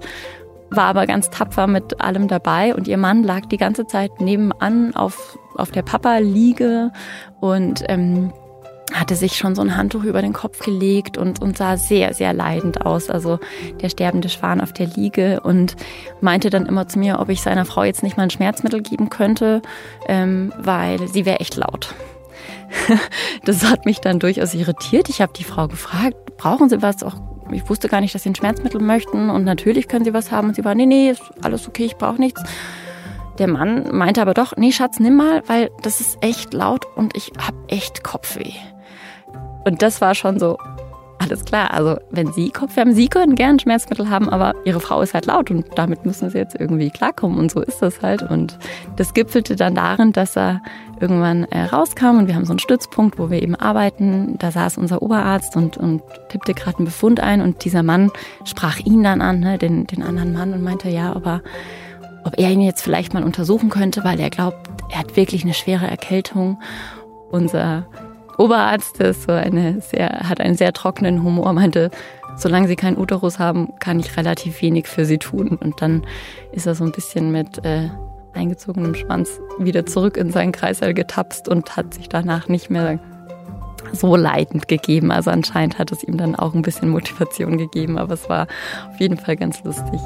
war 0.69 0.85
aber 0.85 1.05
ganz 1.05 1.29
tapfer 1.29 1.67
mit 1.67 2.01
allem 2.01 2.27
dabei 2.27 2.75
und 2.75 2.87
ihr 2.87 2.97
Mann 2.97 3.23
lag 3.23 3.45
die 3.45 3.57
ganze 3.57 3.87
Zeit 3.87 4.19
nebenan 4.19 4.95
auf, 4.95 5.37
auf 5.55 5.71
der 5.71 5.83
Papa-Liege 5.83 6.91
und 7.39 7.83
ähm, 7.87 8.33
hatte 8.99 9.15
sich 9.15 9.37
schon 9.37 9.55
so 9.55 9.61
ein 9.61 9.75
Handtuch 9.75 10.03
über 10.03 10.21
den 10.21 10.33
Kopf 10.33 10.59
gelegt 10.63 11.17
und, 11.17 11.41
und 11.41 11.57
sah 11.57 11.77
sehr, 11.77 12.13
sehr 12.13 12.33
leidend 12.33 12.85
aus. 12.85 13.09
Also 13.09 13.39
der 13.81 13.89
sterbende 13.89 14.29
Schwan 14.29 14.61
auf 14.61 14.73
der 14.73 14.87
Liege 14.87 15.41
und 15.41 15.75
meinte 16.21 16.49
dann 16.49 16.65
immer 16.65 16.87
zu 16.87 16.99
mir, 16.99 17.19
ob 17.19 17.29
ich 17.29 17.41
seiner 17.41 17.65
Frau 17.65 17.83
jetzt 17.83 18.03
nicht 18.03 18.17
mal 18.17 18.23
ein 18.23 18.29
Schmerzmittel 18.29 18.81
geben 18.81 19.09
könnte, 19.09 19.61
ähm, 20.07 20.53
weil 20.57 21.07
sie 21.07 21.25
wäre 21.25 21.39
echt 21.39 21.55
laut. 21.55 21.93
das 23.45 23.69
hat 23.69 23.85
mich 23.85 23.99
dann 23.99 24.19
durchaus 24.19 24.53
irritiert. 24.53 25.09
Ich 25.09 25.21
habe 25.21 25.33
die 25.33 25.43
Frau 25.43 25.67
gefragt, 25.67 26.37
brauchen 26.37 26.69
Sie 26.69 26.81
was? 26.81 27.03
Auch 27.03 27.15
ich 27.51 27.69
wusste 27.69 27.87
gar 27.89 28.01
nicht, 28.01 28.15
dass 28.15 28.23
Sie 28.23 28.29
ein 28.29 28.35
Schmerzmittel 28.35 28.81
möchten 28.81 29.29
und 29.29 29.43
natürlich 29.43 29.87
können 29.87 30.05
Sie 30.05 30.13
was 30.13 30.31
haben. 30.31 30.49
Und 30.49 30.55
sie 30.55 30.65
war, 30.65 30.75
nee, 30.75 30.85
nee, 30.85 31.11
ist 31.11 31.21
alles 31.41 31.67
okay, 31.67 31.85
ich 31.85 31.95
brauche 31.95 32.19
nichts. 32.19 32.41
Der 33.37 33.47
Mann 33.47 33.95
meinte 33.95 34.21
aber 34.21 34.33
doch, 34.33 34.55
nee, 34.55 34.71
Schatz, 34.71 34.99
nimm 34.99 35.15
mal, 35.15 35.43
weil 35.47 35.69
das 35.81 35.99
ist 35.99 36.17
echt 36.21 36.53
laut 36.53 36.85
und 36.95 37.15
ich 37.17 37.33
habe 37.37 37.57
echt 37.67 38.03
Kopfweh. 38.03 38.53
Und 39.65 39.81
das 39.81 39.99
war 39.99 40.15
schon 40.15 40.39
so, 40.39 40.57
alles 41.17 41.45
klar. 41.45 41.73
Also, 41.73 41.97
wenn 42.11 42.31
Sie 42.33 42.49
Kopfweh 42.49 42.81
haben, 42.81 42.93
Sie 42.93 43.07
können 43.07 43.35
gern 43.35 43.57
Schmerzmittel 43.57 44.09
haben, 44.09 44.29
aber 44.29 44.53
Ihre 44.63 44.79
Frau 44.79 45.01
ist 45.01 45.13
halt 45.13 45.25
laut 45.25 45.49
und 45.49 45.65
damit 45.75 46.05
müssen 46.05 46.29
Sie 46.29 46.37
jetzt 46.37 46.55
irgendwie 46.59 46.89
klarkommen. 46.89 47.39
Und 47.39 47.51
so 47.51 47.61
ist 47.61 47.81
das 47.81 48.01
halt. 48.01 48.21
Und 48.21 48.57
das 48.95 49.13
gipfelte 49.13 49.55
dann 49.55 49.75
darin, 49.75 50.11
dass 50.11 50.37
er 50.37 50.61
irgendwann 50.99 51.45
äh, 51.45 51.63
rauskam 51.63 52.19
und 52.19 52.27
wir 52.27 52.35
haben 52.35 52.45
so 52.45 52.53
einen 52.53 52.59
Stützpunkt, 52.59 53.17
wo 53.17 53.29
wir 53.29 53.41
eben 53.41 53.55
arbeiten. 53.55 54.37
Da 54.37 54.51
saß 54.51 54.77
unser 54.77 55.01
Oberarzt 55.01 55.55
und, 55.55 55.77
und 55.77 56.01
tippte 56.29 56.53
gerade 56.53 56.77
einen 56.77 56.85
Befund 56.85 57.19
ein 57.19 57.41
und 57.41 57.65
dieser 57.65 57.83
Mann 57.83 58.11
sprach 58.43 58.79
ihn 58.79 59.03
dann 59.03 59.21
an, 59.21 59.39
ne, 59.39 59.57
den, 59.57 59.87
den 59.87 60.03
anderen 60.03 60.33
Mann, 60.33 60.53
und 60.53 60.63
meinte, 60.63 60.89
ja, 60.89 61.13
aber 61.13 61.41
ob 62.23 62.37
er 62.37 62.51
ihn 62.51 62.61
jetzt 62.61 62.81
vielleicht 62.81 63.13
mal 63.13 63.23
untersuchen 63.23 63.69
könnte, 63.69 64.03
weil 64.03 64.19
er 64.19 64.29
glaubt, 64.29 64.57
er 64.91 64.99
hat 64.99 65.15
wirklich 65.15 65.43
eine 65.43 65.53
schwere 65.53 65.87
Erkältung. 65.87 66.59
Unser 67.31 67.87
Oberarzt, 68.37 68.99
ist 68.99 69.23
so 69.23 69.31
eine 69.31 69.81
sehr, 69.81 70.09
hat 70.29 70.41
einen 70.41 70.55
sehr 70.55 70.73
trockenen 70.73 71.23
Humor, 71.23 71.53
meinte, 71.53 71.89
solange 72.35 72.67
sie 72.67 72.75
keinen 72.75 72.97
Uterus 72.97 73.39
haben, 73.39 73.73
kann 73.79 73.99
ich 73.99 74.17
relativ 74.17 74.61
wenig 74.61 74.87
für 74.87 75.05
sie 75.05 75.17
tun. 75.17 75.57
Und 75.61 75.81
dann 75.81 76.05
ist 76.51 76.65
er 76.65 76.75
so 76.75 76.83
ein 76.83 76.91
bisschen 76.91 77.31
mit 77.31 77.63
äh, 77.65 77.89
eingezogenem 78.33 78.95
Schwanz 78.95 79.39
wieder 79.57 79.85
zurück 79.85 80.17
in 80.17 80.31
seinen 80.31 80.51
Kreißsaal 80.51 80.93
getapst 80.93 81.47
und 81.47 81.75
hat 81.77 81.93
sich 81.93 82.09
danach 82.09 82.47
nicht 82.47 82.69
mehr 82.69 82.99
so 83.93 84.15
leitend 84.15 84.67
gegeben. 84.67 85.11
Also 85.11 85.31
anscheinend 85.31 85.79
hat 85.79 85.91
es 85.91 86.03
ihm 86.03 86.17
dann 86.17 86.35
auch 86.35 86.53
ein 86.53 86.61
bisschen 86.61 86.89
Motivation 86.89 87.57
gegeben, 87.57 87.97
aber 87.97 88.13
es 88.13 88.29
war 88.29 88.47
auf 88.91 88.99
jeden 88.99 89.17
Fall 89.17 89.35
ganz 89.35 89.63
lustig. 89.63 89.99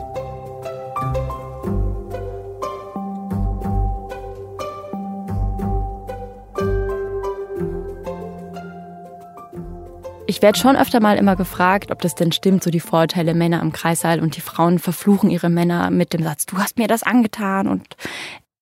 Ich 10.30 10.44
werde 10.44 10.60
schon 10.60 10.76
öfter 10.76 11.00
mal 11.00 11.18
immer 11.18 11.36
gefragt, 11.36 11.90
ob 11.90 12.04
das 12.04 12.14
denn 12.14 12.32
stimmt, 12.32 12.64
so 12.64 12.70
die 12.70 12.80
Vorurteile 12.80 13.34
Männer 13.34 13.64
im 13.64 13.72
Kreissaal 13.72 14.20
und 14.20 14.38
die 14.38 14.42
Frauen 14.42 14.78
verfluchen 14.78 15.32
ihre 15.32 15.50
Männer 15.50 15.90
mit 15.90 16.14
dem 16.14 16.22
Satz, 16.22 16.46
du 16.46 16.60
hast 16.60 16.78
mir 16.78 16.88
das 16.88 17.02
angetan 17.02 17.68
und 17.68 17.98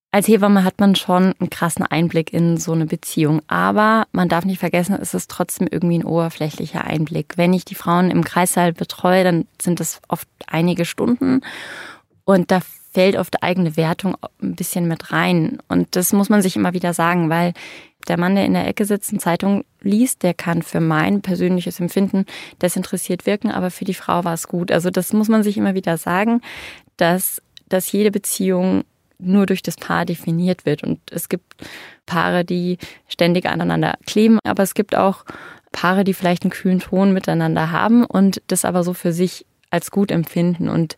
als 0.10 0.30
Hebamme 0.30 0.64
hat 0.64 0.80
man 0.80 0.96
schon 0.96 1.34
einen 1.38 1.50
krassen 1.50 1.86
Einblick 1.86 2.32
in 2.32 2.56
so 2.56 2.72
eine 2.72 2.86
Beziehung. 2.86 3.42
Aber 3.48 4.08
man 4.14 4.30
darf 4.30 4.46
nicht 4.46 4.60
vergessen, 4.60 4.98
es 4.98 5.14
ist 5.14 5.30
trotzdem 5.30 5.68
irgendwie 5.70 6.00
ein 6.00 6.06
oberflächlicher 6.06 6.86
Einblick. 6.86 7.34
Wenn 7.36 7.52
ich 7.52 7.66
die 7.66 7.76
Frauen 7.76 8.12
im 8.12 8.24
Kreissaal 8.24 8.72
betreue, 8.72 9.26
dann 9.26 9.46
sind 9.62 9.82
das 9.82 10.00
oft 10.08 10.30
einige 10.48 10.86
Stunden. 10.86 11.42
Und 12.24 12.50
da 12.50 12.62
fällt 12.94 13.18
oft 13.18 13.44
eigene 13.44 13.76
Wertung 13.76 14.16
ein 14.42 14.56
bisschen 14.56 14.88
mit 14.88 15.12
rein. 15.12 15.60
Und 15.68 15.98
das 15.98 16.14
muss 16.14 16.30
man 16.30 16.42
sich 16.42 16.56
immer 16.56 16.74
wieder 16.74 16.94
sagen, 16.94 17.30
weil 17.30 17.54
der 18.08 18.18
Mann, 18.18 18.36
der 18.36 18.46
in 18.46 18.54
der 18.54 18.68
Ecke 18.68 18.86
sitzt 18.86 19.12
und 19.14 19.20
Zeitung 19.20 19.64
liest, 19.82 20.24
der 20.24 20.34
kann 20.34 20.62
für 20.62 20.80
mein 20.80 21.22
persönliches 21.22 21.80
Empfinden 21.80 22.26
desinteressiert 22.62 23.26
wirken, 23.26 23.52
aber 23.52 23.72
für 23.72 23.86
die 23.86 23.94
Frau 23.94 24.24
war 24.24 24.34
es 24.34 24.48
gut. 24.48 24.72
Also 24.72 24.90
das 24.90 25.14
muss 25.14 25.28
man 25.28 25.44
sich 25.44 25.58
immer 25.58 25.76
wieder 25.76 25.98
sagen, 25.98 26.42
dass, 26.98 27.42
dass 27.70 27.92
jede 27.92 28.12
Beziehung 28.12 28.84
nur 29.20 29.46
durch 29.46 29.64
das 29.64 29.76
Paar 29.76 30.06
definiert 30.06 30.66
wird. 30.66 30.84
Und 30.84 31.00
es 31.12 31.30
gibt 31.30 31.56
Paare, 32.06 32.46
die 32.46 32.78
ständig 33.08 33.46
aneinander 33.48 33.96
kleben, 34.06 34.40
aber 34.44 34.64
es 34.64 34.74
gibt 34.74 34.96
auch 34.96 35.26
Paare, 35.72 36.04
die 36.04 36.14
vielleicht 36.14 36.44
einen 36.44 36.52
kühlen 36.52 36.80
Ton 36.80 37.14
miteinander 37.14 37.72
haben 37.72 38.06
und 38.06 38.42
das 38.48 38.66
aber 38.66 38.84
so 38.84 38.94
für 38.94 39.12
sich 39.12 39.46
als 39.70 39.92
gut 39.92 40.12
empfinden. 40.12 40.70
Und 40.70 40.96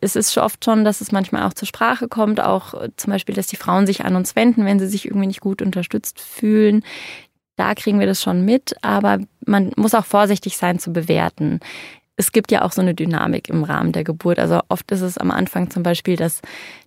es 0.00 0.16
ist 0.16 0.36
oft 0.38 0.64
schon, 0.64 0.84
dass 0.84 1.00
es 1.00 1.12
manchmal 1.12 1.44
auch 1.44 1.54
zur 1.54 1.66
Sprache 1.66 2.08
kommt, 2.08 2.40
auch 2.40 2.74
äh, 2.74 2.90
zum 2.96 3.12
Beispiel, 3.12 3.34
dass 3.34 3.46
die 3.46 3.56
Frauen 3.56 3.86
sich 3.86 4.04
an 4.04 4.16
uns 4.16 4.36
wenden, 4.36 4.64
wenn 4.64 4.78
sie 4.78 4.86
sich 4.86 5.06
irgendwie 5.06 5.26
nicht 5.26 5.40
gut 5.40 5.62
unterstützt 5.62 6.20
fühlen. 6.20 6.84
Da 7.56 7.74
kriegen 7.74 8.00
wir 8.00 8.06
das 8.06 8.22
schon 8.22 8.44
mit, 8.44 8.74
aber 8.82 9.18
man 9.46 9.72
muss 9.76 9.94
auch 9.94 10.04
vorsichtig 10.04 10.56
sein 10.56 10.78
zu 10.78 10.92
bewerten. 10.92 11.60
Es 12.16 12.32
gibt 12.32 12.52
ja 12.52 12.62
auch 12.62 12.72
so 12.72 12.80
eine 12.80 12.94
Dynamik 12.94 13.48
im 13.48 13.64
Rahmen 13.64 13.92
der 13.92 14.04
Geburt. 14.04 14.38
Also 14.38 14.60
oft 14.68 14.90
ist 14.92 15.00
es 15.00 15.18
am 15.18 15.30
Anfang 15.30 15.70
zum 15.70 15.82
Beispiel, 15.82 16.16
dass 16.16 16.42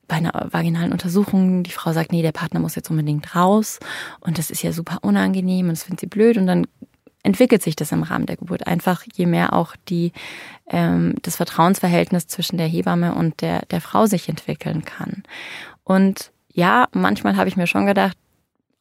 bei 0.07 0.17
einer 0.17 0.47
vaginalen 0.51 0.93
Untersuchung 0.93 1.63
die 1.63 1.71
Frau 1.71 1.91
sagt, 1.91 2.11
nee, 2.11 2.21
der 2.21 2.31
Partner 2.31 2.61
muss 2.61 2.75
jetzt 2.75 2.89
unbedingt 2.89 3.35
raus 3.35 3.79
und 4.21 4.37
das 4.37 4.49
ist 4.49 4.63
ja 4.63 4.71
super 4.71 4.99
unangenehm 5.01 5.67
und 5.67 5.73
das 5.73 5.83
findet 5.83 5.99
sie 5.99 6.07
blöd 6.07 6.37
und 6.37 6.47
dann 6.47 6.65
entwickelt 7.23 7.61
sich 7.61 7.75
das 7.75 7.91
im 7.91 8.03
Rahmen 8.03 8.25
der 8.25 8.37
Geburt 8.37 8.67
einfach, 8.67 9.03
je 9.13 9.25
mehr 9.25 9.53
auch 9.53 9.75
die, 9.89 10.11
ähm, 10.69 11.15
das 11.21 11.35
Vertrauensverhältnis 11.35 12.27
zwischen 12.27 12.57
der 12.57 12.67
Hebamme 12.67 13.15
und 13.15 13.41
der, 13.41 13.65
der 13.65 13.81
Frau 13.81 14.05
sich 14.05 14.29
entwickeln 14.29 14.85
kann. 14.85 15.23
Und 15.83 16.31
ja, 16.53 16.87
manchmal 16.93 17.35
habe 17.35 17.49
ich 17.49 17.57
mir 17.57 17.67
schon 17.67 17.85
gedacht, 17.85 18.17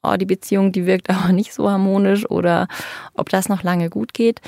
oh, 0.02 0.16
die 0.16 0.26
Beziehung, 0.26 0.72
die 0.72 0.86
wirkt 0.86 1.10
aber 1.10 1.32
nicht 1.32 1.52
so 1.52 1.70
harmonisch 1.70 2.28
oder 2.30 2.68
ob 3.14 3.28
das 3.28 3.48
noch 3.48 3.62
lange 3.62 3.90
gut 3.90 4.14
geht. 4.14 4.40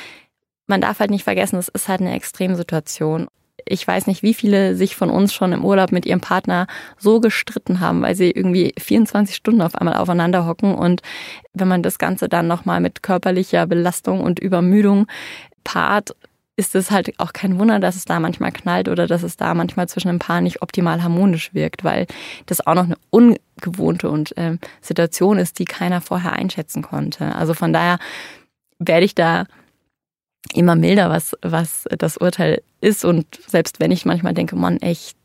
Man 0.67 0.81
darf 0.81 1.01
halt 1.01 1.11
nicht 1.11 1.25
vergessen, 1.25 1.59
es 1.59 1.69
ist 1.69 1.89
halt 1.89 2.01
eine 2.01 2.15
Extremsituation 2.15 3.29
ich 3.71 3.87
weiß 3.87 4.07
nicht, 4.07 4.23
wie 4.23 4.35
viele 4.35 4.75
sich 4.75 4.97
von 4.97 5.11
uns 5.11 5.33
schon 5.33 5.53
im 5.53 5.65
Urlaub 5.65 5.93
mit 5.93 6.07
ihrem 6.07 6.21
Partner 6.21 6.67
so 6.99 7.21
gestritten 7.21 7.81
haben, 7.81 8.03
weil 8.03 8.15
sie 8.15 8.31
irgendwie 8.31 8.75
24 8.79 9.37
Stunden 9.37 9.63
auf 9.63 9.75
einmal 9.75 9.95
aufeinander 9.95 10.47
hocken. 10.47 10.75
Und 10.75 11.03
wenn 11.55 11.69
man 11.69 11.83
das 11.83 11.99
Ganze 11.99 12.29
dann 12.29 12.47
nochmal 12.47 12.81
mit 12.81 13.03
körperlicher 13.03 13.67
Belastung 13.67 14.21
und 14.21 14.39
Übermüdung 14.39 15.07
paart, 15.65 16.15
ist 16.59 16.75
es 16.75 16.91
halt 16.91 17.13
auch 17.19 17.33
kein 17.33 17.59
Wunder, 17.61 17.79
dass 17.79 17.95
es 17.95 18.05
da 18.05 18.19
manchmal 18.19 18.51
knallt 18.51 18.89
oder 18.89 19.07
dass 19.07 19.23
es 19.23 19.37
da 19.37 19.55
manchmal 19.55 19.89
zwischen 19.89 20.09
einem 20.09 20.19
Paar 20.19 20.41
nicht 20.41 20.61
optimal 20.61 21.05
harmonisch 21.05 21.55
wirkt, 21.55 21.85
weil 21.85 22.07
das 22.47 22.67
auch 22.67 22.75
noch 22.75 22.85
eine 22.85 22.97
ungewohnte 23.11 24.11
und 24.11 24.37
äh, 24.37 24.59
Situation 24.81 25.39
ist, 25.39 25.61
die 25.61 25.67
keiner 25.67 26.01
vorher 26.01 26.33
einschätzen 26.33 26.83
konnte. 26.83 27.37
Also 27.37 27.55
von 27.55 27.73
daher 27.73 28.01
werde 28.81 29.05
ich 29.05 29.15
da 29.15 29.45
immer 30.55 30.77
milder, 30.77 31.11
was, 31.11 31.37
was 31.43 31.85
das 31.99 32.17
Urteil 32.17 32.63
ist. 32.81 33.05
Und 33.05 33.27
selbst 33.47 33.81
wenn 33.81 33.91
ich 33.91 34.05
manchmal 34.05 34.35
denke, 34.35 34.57
Mann, 34.57 34.79
echt, 34.79 35.17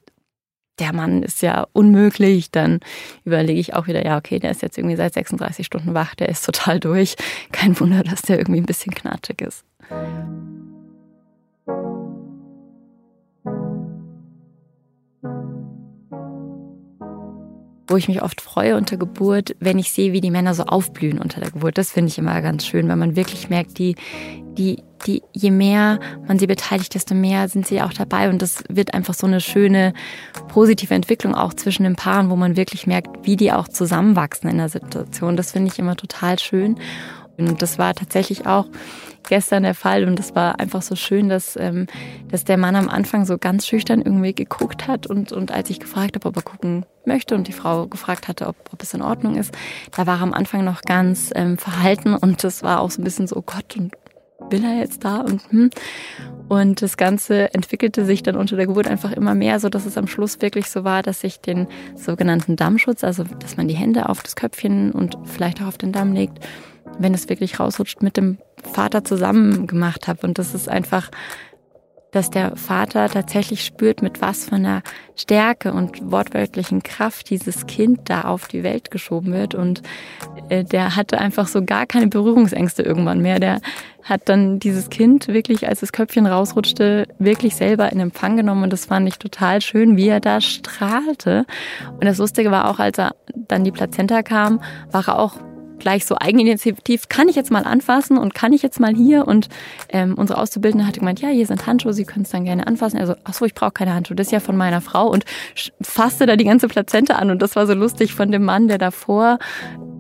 der 0.79 0.93
Mann 0.93 1.23
ist 1.23 1.41
ja 1.41 1.67
unmöglich, 1.73 2.49
dann 2.51 2.79
überlege 3.25 3.59
ich 3.59 3.75
auch 3.75 3.87
wieder, 3.87 4.03
ja, 4.03 4.17
okay, 4.17 4.39
der 4.39 4.51
ist 4.51 4.61
jetzt 4.61 4.77
irgendwie 4.77 4.95
seit 4.95 5.13
36 5.13 5.65
Stunden 5.65 5.93
wach, 5.93 6.15
der 6.15 6.29
ist 6.29 6.45
total 6.45 6.79
durch. 6.79 7.15
Kein 7.51 7.79
Wunder, 7.79 8.03
dass 8.03 8.23
der 8.23 8.39
irgendwie 8.39 8.61
ein 8.61 8.65
bisschen 8.65 8.93
knatschig 8.93 9.41
ist. 9.41 9.63
Wo 17.93 17.97
ich 17.97 18.07
mich 18.07 18.23
oft 18.23 18.41
freue 18.41 18.75
unter 18.75 18.97
Geburt, 18.97 19.55
wenn 19.59 19.77
ich 19.77 19.91
sehe, 19.91 20.13
wie 20.13 20.19
die 20.19 20.31
Männer 20.31 20.55
so 20.55 20.63
aufblühen 20.63 21.19
unter 21.19 21.39
der 21.39 21.51
Geburt. 21.51 21.77
Das 21.77 21.91
finde 21.91 22.09
ich 22.09 22.17
immer 22.17 22.41
ganz 22.41 22.65
schön, 22.65 22.89
weil 22.89 22.95
man 22.95 23.15
wirklich 23.15 23.51
merkt, 23.51 23.77
die, 23.77 23.95
die, 24.57 24.81
die, 25.05 25.21
je 25.31 25.51
mehr 25.51 25.99
man 26.27 26.39
sie 26.39 26.47
beteiligt, 26.47 26.95
desto 26.95 27.13
mehr 27.13 27.47
sind 27.49 27.67
sie 27.67 27.83
auch 27.83 27.93
dabei. 27.93 28.29
Und 28.29 28.41
das 28.41 28.63
wird 28.67 28.95
einfach 28.95 29.13
so 29.13 29.27
eine 29.27 29.41
schöne, 29.41 29.93
positive 30.47 30.91
Entwicklung 30.91 31.35
auch 31.35 31.53
zwischen 31.53 31.83
den 31.83 31.95
Paaren, 31.95 32.31
wo 32.31 32.35
man 32.35 32.57
wirklich 32.57 32.87
merkt, 32.87 33.27
wie 33.27 33.35
die 33.35 33.51
auch 33.51 33.67
zusammenwachsen 33.67 34.49
in 34.49 34.57
der 34.57 34.69
Situation. 34.69 35.37
Das 35.37 35.51
finde 35.51 35.71
ich 35.71 35.77
immer 35.77 35.95
total 35.95 36.39
schön. 36.39 36.79
Und 37.37 37.61
das 37.61 37.77
war 37.77 37.93
tatsächlich 37.93 38.47
auch 38.47 38.65
gestern 39.27 39.61
der 39.61 39.75
Fall 39.75 40.05
und 40.05 40.19
es 40.19 40.33
war 40.33 40.59
einfach 40.59 40.81
so 40.81 40.95
schön, 40.95 41.29
dass, 41.29 41.55
ähm, 41.57 41.85
dass 42.31 42.43
der 42.43 42.57
Mann 42.57 42.75
am 42.75 42.89
Anfang 42.89 43.25
so 43.25 43.37
ganz 43.37 43.67
schüchtern 43.67 44.01
irgendwie 44.01 44.33
geguckt 44.33 44.87
hat 44.87 45.05
und, 45.05 45.31
und 45.31 45.51
als 45.51 45.69
ich 45.69 45.79
gefragt 45.79 46.15
habe, 46.15 46.27
ob 46.27 46.35
er 46.35 46.41
gucken 46.41 46.85
möchte 47.07 47.35
und 47.35 47.47
die 47.47 47.53
Frau 47.53 47.87
gefragt 47.87 48.27
hatte, 48.27 48.47
ob, 48.47 48.55
ob 48.71 48.81
es 48.81 48.93
in 48.93 49.01
Ordnung 49.01 49.35
ist, 49.35 49.53
da 49.91 50.07
war 50.07 50.19
er 50.19 50.23
am 50.23 50.33
Anfang 50.33 50.63
noch 50.63 50.81
ganz 50.81 51.31
ähm, 51.35 51.57
verhalten 51.57 52.15
und 52.15 52.43
das 52.43 52.63
war 52.63 52.81
auch 52.81 52.91
so 52.91 53.01
ein 53.01 53.03
bisschen 53.03 53.27
so, 53.27 53.37
oh 53.37 53.43
Gott, 53.45 53.75
und 53.77 53.93
will 54.49 54.63
er 54.63 54.77
jetzt 54.77 55.03
da 55.03 55.21
und 55.21 55.41
hm. 55.51 55.69
Und 56.49 56.81
das 56.81 56.97
Ganze 56.97 57.53
entwickelte 57.53 58.05
sich 58.05 58.21
dann 58.21 58.35
unter 58.35 58.55
der 58.55 58.67
Geburt 58.67 58.87
einfach 58.87 59.11
immer 59.13 59.33
mehr, 59.33 59.59
so 59.59 59.69
dass 59.69 59.85
es 59.85 59.97
am 59.97 60.07
Schluss 60.07 60.41
wirklich 60.41 60.69
so 60.69 60.83
war, 60.83 61.01
dass 61.01 61.23
ich 61.23 61.39
den 61.39 61.67
sogenannten 61.95 62.55
Dammschutz, 62.55 63.03
also 63.03 63.23
dass 63.23 63.57
man 63.57 63.67
die 63.67 63.75
Hände 63.75 64.09
auf 64.09 64.21
das 64.21 64.35
Köpfchen 64.35 64.91
und 64.91 65.17
vielleicht 65.23 65.61
auch 65.61 65.67
auf 65.67 65.77
den 65.77 65.93
Damm 65.93 66.13
legt, 66.13 66.39
wenn 66.99 67.13
es 67.13 67.29
wirklich 67.29 67.59
rausrutscht, 67.59 68.01
mit 68.01 68.17
dem 68.17 68.37
Vater 68.61 69.03
zusammen 69.03 69.67
gemacht 69.67 70.07
habe. 70.07 70.27
Und 70.27 70.37
das 70.37 70.53
ist 70.53 70.69
einfach, 70.69 71.09
dass 72.13 72.29
der 72.29 72.55
Vater 72.55 73.09
tatsächlich 73.09 73.65
spürt, 73.65 74.01
mit 74.01 74.21
was 74.21 74.45
von 74.45 74.59
einer 74.59 74.83
Stärke 75.15 75.73
und 75.73 76.11
wortwörtlichen 76.11 76.83
Kraft 76.83 77.29
dieses 77.29 77.65
Kind 77.65 78.01
da 78.05 78.21
auf 78.21 78.47
die 78.47 78.63
Welt 78.63 78.91
geschoben 78.91 79.33
wird. 79.33 79.55
Und 79.55 79.81
äh, 80.49 80.63
der 80.63 80.95
hatte 80.95 81.19
einfach 81.19 81.47
so 81.47 81.63
gar 81.63 81.85
keine 81.85 82.07
Berührungsängste 82.07 82.83
irgendwann 82.83 83.21
mehr. 83.21 83.39
Der 83.39 83.61
hat 84.03 84.29
dann 84.29 84.59
dieses 84.59 84.89
Kind 84.89 85.27
wirklich, 85.27 85.67
als 85.67 85.79
das 85.79 85.91
Köpfchen 85.91 86.27
rausrutschte, 86.27 87.07
wirklich 87.17 87.55
selber 87.55 87.91
in 87.91 87.99
Empfang 87.99 88.37
genommen. 88.37 88.63
Und 88.63 88.73
das 88.73 88.85
fand 88.85 89.07
ich 89.07 89.17
total 89.17 89.61
schön, 89.61 89.97
wie 89.97 90.07
er 90.07 90.19
da 90.19 90.39
strahlte. 90.39 91.45
Und 91.93 92.05
das 92.05 92.19
Lustige 92.19 92.51
war 92.51 92.69
auch, 92.69 92.79
als 92.79 92.99
er 92.99 93.15
dann 93.35 93.63
die 93.63 93.71
Plazenta 93.71 94.21
kam, 94.21 94.61
war 94.91 95.07
er 95.07 95.19
auch 95.19 95.37
gleich 95.83 96.05
so 96.05 96.15
eigeninitiativ, 96.17 97.09
kann 97.09 97.27
ich 97.27 97.35
jetzt 97.35 97.51
mal 97.51 97.65
anfassen 97.65 98.17
und 98.17 98.33
kann 98.33 98.53
ich 98.53 98.63
jetzt 98.63 98.79
mal 98.79 98.95
hier? 98.95 99.27
Und 99.27 99.49
ähm, 99.89 100.15
unsere 100.17 100.39
Auszubildende 100.39 100.87
hatte 100.87 100.99
gemeint, 100.99 101.19
ja, 101.19 101.29
hier 101.29 101.45
sind 101.45 101.67
Handschuhe, 101.67 101.93
Sie 101.93 102.05
können 102.05 102.23
es 102.23 102.31
dann 102.31 102.45
gerne 102.45 102.65
anfassen. 102.65 102.99
Also, 102.99 103.15
ach 103.25 103.33
so, 103.33 103.45
ich 103.45 103.53
brauche 103.53 103.71
keine 103.71 103.93
Handschuhe, 103.93 104.15
das 104.15 104.27
ist 104.27 104.31
ja 104.31 104.39
von 104.39 104.57
meiner 104.57 104.81
Frau 104.81 105.09
und 105.09 105.25
fasste 105.81 106.25
da 106.25 106.35
die 106.37 106.45
ganze 106.45 106.67
Plazente 106.67 107.17
an. 107.17 107.29
Und 107.29 107.41
das 107.41 107.55
war 107.55 107.67
so 107.67 107.73
lustig 107.73 108.13
von 108.13 108.31
dem 108.31 108.45
Mann, 108.45 108.67
der 108.67 108.77
davor 108.77 109.39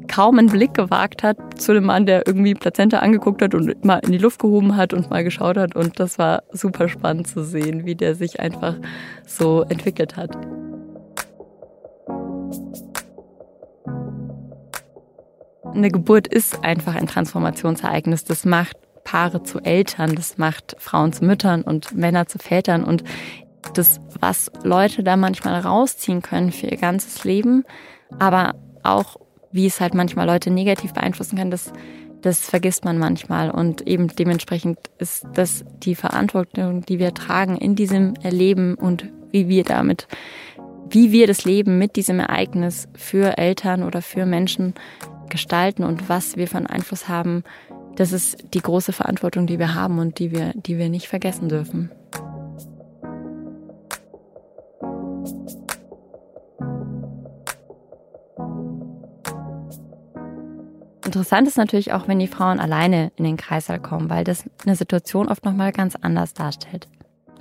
kaum 0.07 0.39
einen 0.39 0.49
Blick 0.49 0.73
gewagt 0.73 1.23
hat 1.23 1.37
zu 1.59 1.73
dem 1.73 1.85
Mann, 1.85 2.05
der 2.05 2.25
irgendwie 2.25 2.53
Plazenta 2.53 2.99
angeguckt 2.99 3.41
hat 3.41 3.53
und 3.53 3.83
mal 3.83 3.99
in 3.99 4.11
die 4.11 4.17
Luft 4.17 4.39
gehoben 4.39 4.77
hat 4.77 4.93
und 4.93 5.09
mal 5.09 5.23
geschaut 5.23 5.57
hat. 5.57 5.75
Und 5.75 5.99
das 5.99 6.17
war 6.17 6.43
super 6.51 6.87
spannend 6.87 7.27
zu 7.27 7.43
sehen, 7.43 7.85
wie 7.85 7.95
der 7.95 8.15
sich 8.15 8.39
einfach 8.39 8.75
so 9.25 9.63
entwickelt 9.63 10.15
hat. 10.15 10.37
Eine 15.73 15.89
Geburt 15.89 16.27
ist 16.27 16.63
einfach 16.63 16.95
ein 16.95 17.07
Transformationsereignis. 17.07 18.23
Das 18.23 18.45
macht 18.45 18.77
Paare 19.03 19.43
zu 19.43 19.59
Eltern, 19.59 20.15
das 20.15 20.37
macht 20.37 20.75
Frauen 20.79 21.13
zu 21.13 21.25
Müttern 21.25 21.61
und 21.63 21.95
Männer 21.95 22.27
zu 22.27 22.37
Vätern. 22.37 22.83
Und 22.83 23.03
das, 23.73 23.99
was 24.19 24.51
Leute 24.63 25.03
da 25.03 25.17
manchmal 25.17 25.59
rausziehen 25.59 26.21
können 26.21 26.51
für 26.51 26.67
ihr 26.67 26.77
ganzes 26.77 27.23
Leben, 27.23 27.63
aber 28.19 28.55
auch, 28.83 29.17
wie 29.51 29.65
es 29.65 29.81
halt 29.81 29.93
manchmal 29.93 30.27
Leute 30.27 30.51
negativ 30.51 30.93
beeinflussen 30.93 31.37
kann, 31.37 31.51
das, 31.51 31.71
das 32.21 32.39
vergisst 32.39 32.85
man 32.85 32.97
manchmal. 32.97 33.49
Und 33.49 33.87
eben 33.87 34.07
dementsprechend 34.07 34.77
ist 34.99 35.25
das 35.33 35.65
die 35.83 35.95
Verantwortung, 35.95 36.85
die 36.85 36.99
wir 36.99 37.13
tragen 37.13 37.57
in 37.57 37.75
diesem 37.75 38.13
Erleben 38.21 38.75
und 38.75 39.09
wie 39.31 39.47
wir 39.47 39.63
damit, 39.63 40.07
wie 40.89 41.11
wir 41.11 41.27
das 41.27 41.45
Leben 41.45 41.79
mit 41.79 41.95
diesem 41.95 42.19
Ereignis 42.19 42.87
für 42.93 43.37
Eltern 43.37 43.83
oder 43.83 44.01
für 44.01 44.25
Menschen 44.25 44.75
gestalten 45.29 45.83
und 45.83 46.09
was 46.09 46.35
wir 46.37 46.47
für 46.47 46.57
einen 46.57 46.67
Einfluss 46.67 47.07
haben, 47.07 47.43
das 47.95 48.11
ist 48.11 48.37
die 48.53 48.61
große 48.61 48.93
Verantwortung, 48.93 49.45
die 49.45 49.59
wir 49.59 49.75
haben 49.75 49.99
und 49.99 50.19
die 50.19 50.31
wir, 50.31 50.53
die 50.55 50.77
wir 50.77 50.89
nicht 50.89 51.07
vergessen 51.07 51.49
dürfen. 51.49 51.91
Interessant 61.05 61.47
ist 61.47 61.57
natürlich 61.57 61.93
auch, 61.93 62.07
wenn 62.07 62.17
die 62.17 62.27
Frauen 62.27 62.59
alleine 62.59 63.11
in 63.17 63.25
den 63.25 63.37
Kreißsaal 63.37 63.79
kommen, 63.79 64.09
weil 64.09 64.23
das 64.23 64.45
eine 64.65 64.75
Situation 64.75 65.29
oft 65.29 65.45
nochmal 65.45 65.71
ganz 65.71 65.95
anders 65.95 66.33
darstellt. 66.33 66.87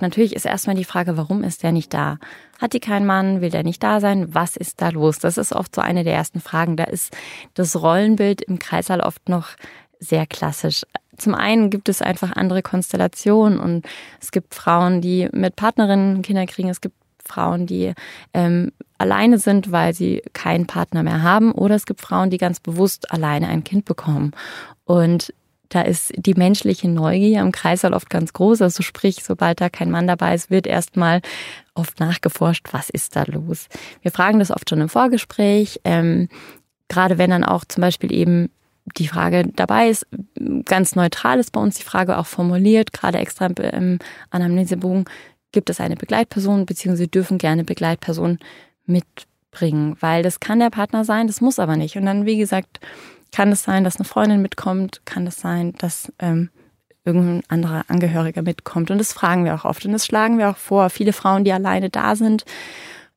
Natürlich 0.03 0.35
ist 0.35 0.45
erstmal 0.45 0.75
die 0.75 0.83
Frage, 0.83 1.15
warum 1.15 1.43
ist 1.43 1.63
der 1.63 1.71
nicht 1.71 1.93
da? 1.93 2.19
Hat 2.59 2.73
die 2.73 2.81
keinen 2.81 3.05
Mann? 3.05 3.39
Will 3.39 3.49
der 3.49 3.63
nicht 3.63 3.81
da 3.81 4.01
sein? 4.01 4.35
Was 4.35 4.57
ist 4.57 4.81
da 4.81 4.89
los? 4.89 5.17
Das 5.17 5.37
ist 5.37 5.53
oft 5.53 5.73
so 5.73 5.79
eine 5.79 6.03
der 6.03 6.13
ersten 6.13 6.41
Fragen. 6.41 6.75
Da 6.75 6.83
ist 6.83 7.15
das 7.53 7.81
Rollenbild 7.81 8.41
im 8.41 8.59
Kreißsaal 8.59 8.99
oft 8.99 9.29
noch 9.29 9.51
sehr 9.99 10.27
klassisch. 10.27 10.83
Zum 11.15 11.35
einen 11.35 11.69
gibt 11.69 11.87
es 11.87 12.01
einfach 12.01 12.33
andere 12.33 12.61
Konstellationen 12.61 13.59
und 13.59 13.85
es 14.19 14.31
gibt 14.31 14.53
Frauen, 14.53 14.99
die 14.99 15.29
mit 15.31 15.55
Partnerinnen 15.55 16.21
Kinder 16.21 16.45
kriegen. 16.47 16.67
Es 16.67 16.81
gibt 16.81 16.95
Frauen, 17.23 17.65
die 17.65 17.93
ähm, 18.33 18.73
alleine 18.97 19.37
sind, 19.37 19.71
weil 19.71 19.93
sie 19.93 20.21
keinen 20.33 20.67
Partner 20.67 21.01
mehr 21.03 21.23
haben. 21.23 21.53
Oder 21.53 21.75
es 21.75 21.85
gibt 21.85 22.01
Frauen, 22.01 22.29
die 22.29 22.37
ganz 22.37 22.59
bewusst 22.59 23.09
alleine 23.09 23.47
ein 23.47 23.63
Kind 23.63 23.85
bekommen. 23.85 24.31
Und 24.83 25.33
da 25.69 25.81
ist 25.81 26.13
die 26.15 26.35
menschliche 26.35 26.87
Neugier 26.87 27.41
im 27.41 27.51
Kreißsaal 27.51 27.93
oft 27.93 28.09
ganz 28.09 28.33
groß. 28.33 28.61
Also 28.61 28.83
sprich, 28.83 29.23
sobald 29.23 29.59
da 29.59 29.69
kein 29.69 29.89
Mann 29.89 30.07
dabei 30.07 30.35
ist, 30.35 30.51
wird 30.51 30.67
erstmal 30.67 31.21
oft 31.73 31.99
nachgeforscht, 31.99 32.67
was 32.71 32.89
ist 32.89 33.15
da 33.15 33.23
los. 33.23 33.67
Wir 34.01 34.11
fragen 34.11 34.39
das 34.39 34.51
oft 34.51 34.69
schon 34.69 34.81
im 34.81 34.89
Vorgespräch. 34.89 35.81
Ähm, 35.83 36.29
gerade 36.89 37.17
wenn 37.17 37.31
dann 37.31 37.43
auch 37.43 37.65
zum 37.65 37.81
Beispiel 37.81 38.13
eben 38.13 38.49
die 38.97 39.07
Frage 39.07 39.47
dabei 39.55 39.89
ist, 39.89 40.05
ganz 40.65 40.95
neutral 40.95 41.39
ist 41.39 41.51
bei 41.51 41.61
uns 41.61 41.77
die 41.77 41.83
Frage 41.83 42.17
auch 42.17 42.25
formuliert, 42.25 42.91
gerade 42.93 43.17
extra 43.17 43.47
im 43.47 43.99
Anamnesebogen, 44.29 45.05
gibt 45.51 45.69
es 45.69 45.79
eine 45.79 45.95
Begleitperson, 45.95 46.65
beziehungsweise 46.65 47.07
dürfen 47.07 47.37
gerne 47.37 47.63
Begleitpersonen 47.63 48.39
mitbringen, 48.85 49.95
weil 50.01 50.21
das 50.23 50.39
kann 50.39 50.59
der 50.59 50.69
Partner 50.69 51.05
sein, 51.05 51.27
das 51.27 51.41
muss 51.41 51.59
aber 51.59 51.77
nicht. 51.77 51.95
Und 51.95 52.05
dann, 52.05 52.25
wie 52.25 52.37
gesagt, 52.37 52.79
kann 53.33 53.51
es 53.51 53.63
sein, 53.63 53.83
dass 53.83 53.97
eine 53.97 54.05
Freundin 54.05 54.41
mitkommt, 54.41 55.01
kann 55.05 55.27
es 55.27 55.37
sein, 55.37 55.73
dass 55.79 56.11
ähm, 56.19 56.49
irgendein 57.03 57.43
anderer 57.49 57.83
Angehöriger 57.87 58.41
mitkommt. 58.41 58.91
Und 58.91 58.99
das 58.99 59.11
fragen 59.11 59.43
wir 59.43 59.55
auch 59.55 59.65
oft. 59.65 59.85
Und 59.85 59.91
das 59.91 60.05
schlagen 60.05 60.37
wir 60.37 60.49
auch 60.49 60.57
vor. 60.57 60.89
Viele 60.89 61.13
Frauen, 61.13 61.43
die 61.43 61.51
alleine 61.51 61.89
da 61.89 62.15
sind, 62.15 62.45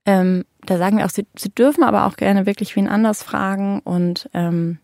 ähm, 0.06 0.44
da 0.64 0.78
sagen 0.78 0.99
wir 0.99 1.04
auch, 1.04 1.11
sie, 1.11 1.26
sie 1.37 1.50
dürfen 1.50 1.85
aber 1.85 2.06
auch 2.06 2.16
gerne 2.16 2.46
wirklich 2.46 2.75
wen 2.76 2.88
anders 2.88 3.23
fragen 3.23 3.80
und 3.80 4.30
ähm, 4.35 4.78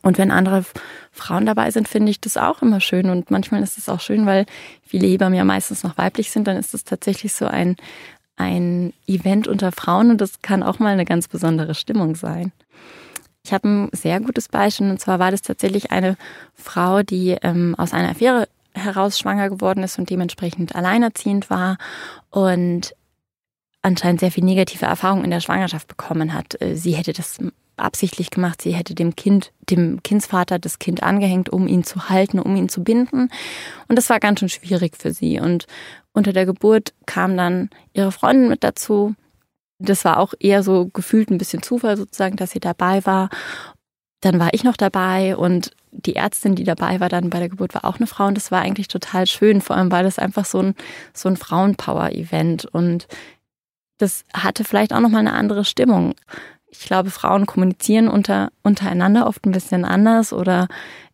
und 0.00 0.18
wenn 0.18 0.32
andere 0.32 0.64
Frauen 1.12 1.46
dabei 1.46 1.70
sind, 1.70 1.86
finde 1.86 2.10
ich 2.10 2.20
das 2.20 2.36
auch 2.36 2.62
immer 2.62 2.80
schön. 2.80 3.08
Und 3.08 3.30
manchmal 3.30 3.62
ist 3.62 3.78
es 3.78 3.88
auch 3.88 4.00
schön, 4.00 4.26
weil 4.26 4.46
viele 4.82 5.06
Hebammen 5.06 5.36
ja 5.36 5.44
meistens 5.44 5.84
noch 5.84 5.96
weiblich 5.96 6.30
sind, 6.32 6.48
dann 6.48 6.56
ist 6.56 6.74
es 6.74 6.82
tatsächlich 6.82 7.34
so 7.34 7.46
ein, 7.46 7.76
ein 8.36 8.94
Event 9.06 9.46
unter 9.46 9.70
Frauen 9.70 10.10
und 10.10 10.20
das 10.20 10.42
kann 10.42 10.64
auch 10.64 10.80
mal 10.80 10.92
eine 10.92 11.04
ganz 11.04 11.28
besondere 11.28 11.74
Stimmung 11.74 12.16
sein. 12.16 12.52
Ich 13.44 13.52
habe 13.52 13.68
ein 13.68 13.88
sehr 13.92 14.20
gutes 14.20 14.48
Beispiel 14.48 14.90
und 14.90 15.00
zwar 15.00 15.18
war 15.18 15.30
das 15.30 15.42
tatsächlich 15.42 15.90
eine 15.90 16.16
Frau, 16.54 17.02
die 17.02 17.36
ähm, 17.42 17.74
aus 17.76 17.92
einer 17.92 18.10
Affäre 18.10 18.48
heraus 18.74 19.18
schwanger 19.18 19.50
geworden 19.50 19.82
ist 19.82 19.98
und 19.98 20.08
dementsprechend 20.10 20.74
alleinerziehend 20.74 21.50
war 21.50 21.76
und 22.30 22.94
anscheinend 23.82 24.20
sehr 24.20 24.30
viel 24.30 24.44
negative 24.44 24.86
Erfahrungen 24.86 25.24
in 25.24 25.30
der 25.30 25.40
Schwangerschaft 25.40 25.88
bekommen 25.88 26.34
hat. 26.34 26.60
Äh, 26.62 26.76
sie 26.76 26.92
hätte 26.92 27.12
das 27.12 27.38
absichtlich 27.76 28.30
gemacht. 28.30 28.62
Sie 28.62 28.74
hätte 28.74 28.94
dem 28.94 29.16
Kind, 29.16 29.52
dem 29.68 30.02
Kindsvater 30.02 30.58
das 30.58 30.78
Kind 30.78 31.02
angehängt, 31.02 31.50
um 31.50 31.66
ihn 31.66 31.84
zu 31.84 32.08
halten, 32.08 32.38
um 32.38 32.54
ihn 32.56 32.68
zu 32.68 32.84
binden. 32.84 33.28
Und 33.88 33.96
das 33.96 34.08
war 34.10 34.20
ganz 34.20 34.40
schön 34.40 34.48
schwierig 34.48 34.96
für 34.96 35.12
sie. 35.12 35.40
Und 35.40 35.66
unter 36.12 36.32
der 36.32 36.46
Geburt 36.46 36.92
kam 37.06 37.36
dann 37.36 37.70
ihre 37.92 38.12
Freundin 38.12 38.48
mit 38.48 38.62
dazu. 38.62 39.14
Das 39.84 40.04
war 40.04 40.18
auch 40.18 40.34
eher 40.38 40.62
so 40.62 40.88
gefühlt 40.88 41.30
ein 41.30 41.38
bisschen 41.38 41.62
Zufall 41.62 41.96
sozusagen, 41.96 42.36
dass 42.36 42.52
sie 42.52 42.60
dabei 42.60 43.04
war. 43.06 43.28
Dann 44.20 44.38
war 44.38 44.50
ich 44.52 44.64
noch 44.64 44.76
dabei 44.76 45.36
und 45.36 45.72
die 45.90 46.16
Ärztin, 46.16 46.54
die 46.54 46.64
dabei 46.64 47.00
war 47.00 47.08
dann 47.08 47.30
bei 47.30 47.38
der 47.38 47.48
Geburt, 47.48 47.74
war 47.74 47.84
auch 47.84 47.96
eine 47.96 48.06
Frau 48.06 48.26
und 48.26 48.36
das 48.36 48.50
war 48.50 48.60
eigentlich 48.62 48.88
total 48.88 49.26
schön, 49.26 49.60
vor 49.60 49.76
allem 49.76 49.90
weil 49.90 50.04
das 50.04 50.18
einfach 50.18 50.44
so 50.44 50.60
ein, 50.60 50.74
so 51.12 51.28
ein 51.28 51.36
Frauenpower-Event 51.36 52.64
und 52.66 53.08
das 53.98 54.24
hatte 54.32 54.64
vielleicht 54.64 54.94
auch 54.94 55.00
nochmal 55.00 55.20
eine 55.20 55.34
andere 55.34 55.64
Stimmung 55.64 56.14
ich 56.72 56.86
glaube, 56.86 57.10
Frauen 57.10 57.46
kommunizieren 57.46 58.08
unter, 58.08 58.50
untereinander 58.62 59.26
oft 59.26 59.44
ein 59.44 59.52
bisschen 59.52 59.84
anders 59.84 60.32
oder 60.32 60.68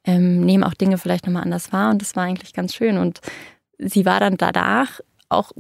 ähm, 0.04 0.40
nehmen 0.40 0.64
auch 0.64 0.74
Dinge 0.74 0.98
vielleicht 0.98 1.26
nochmal 1.26 1.42
anders 1.42 1.72
wahr. 1.72 1.90
Und 1.90 2.00
das 2.00 2.14
war 2.16 2.22
eigentlich 2.22 2.54
ganz 2.54 2.74
schön. 2.74 2.96
Und 2.96 3.20
sie 3.78 4.07
war 4.07 4.20
dann 4.20 4.37
danach 4.37 5.00
auch, 5.28 5.50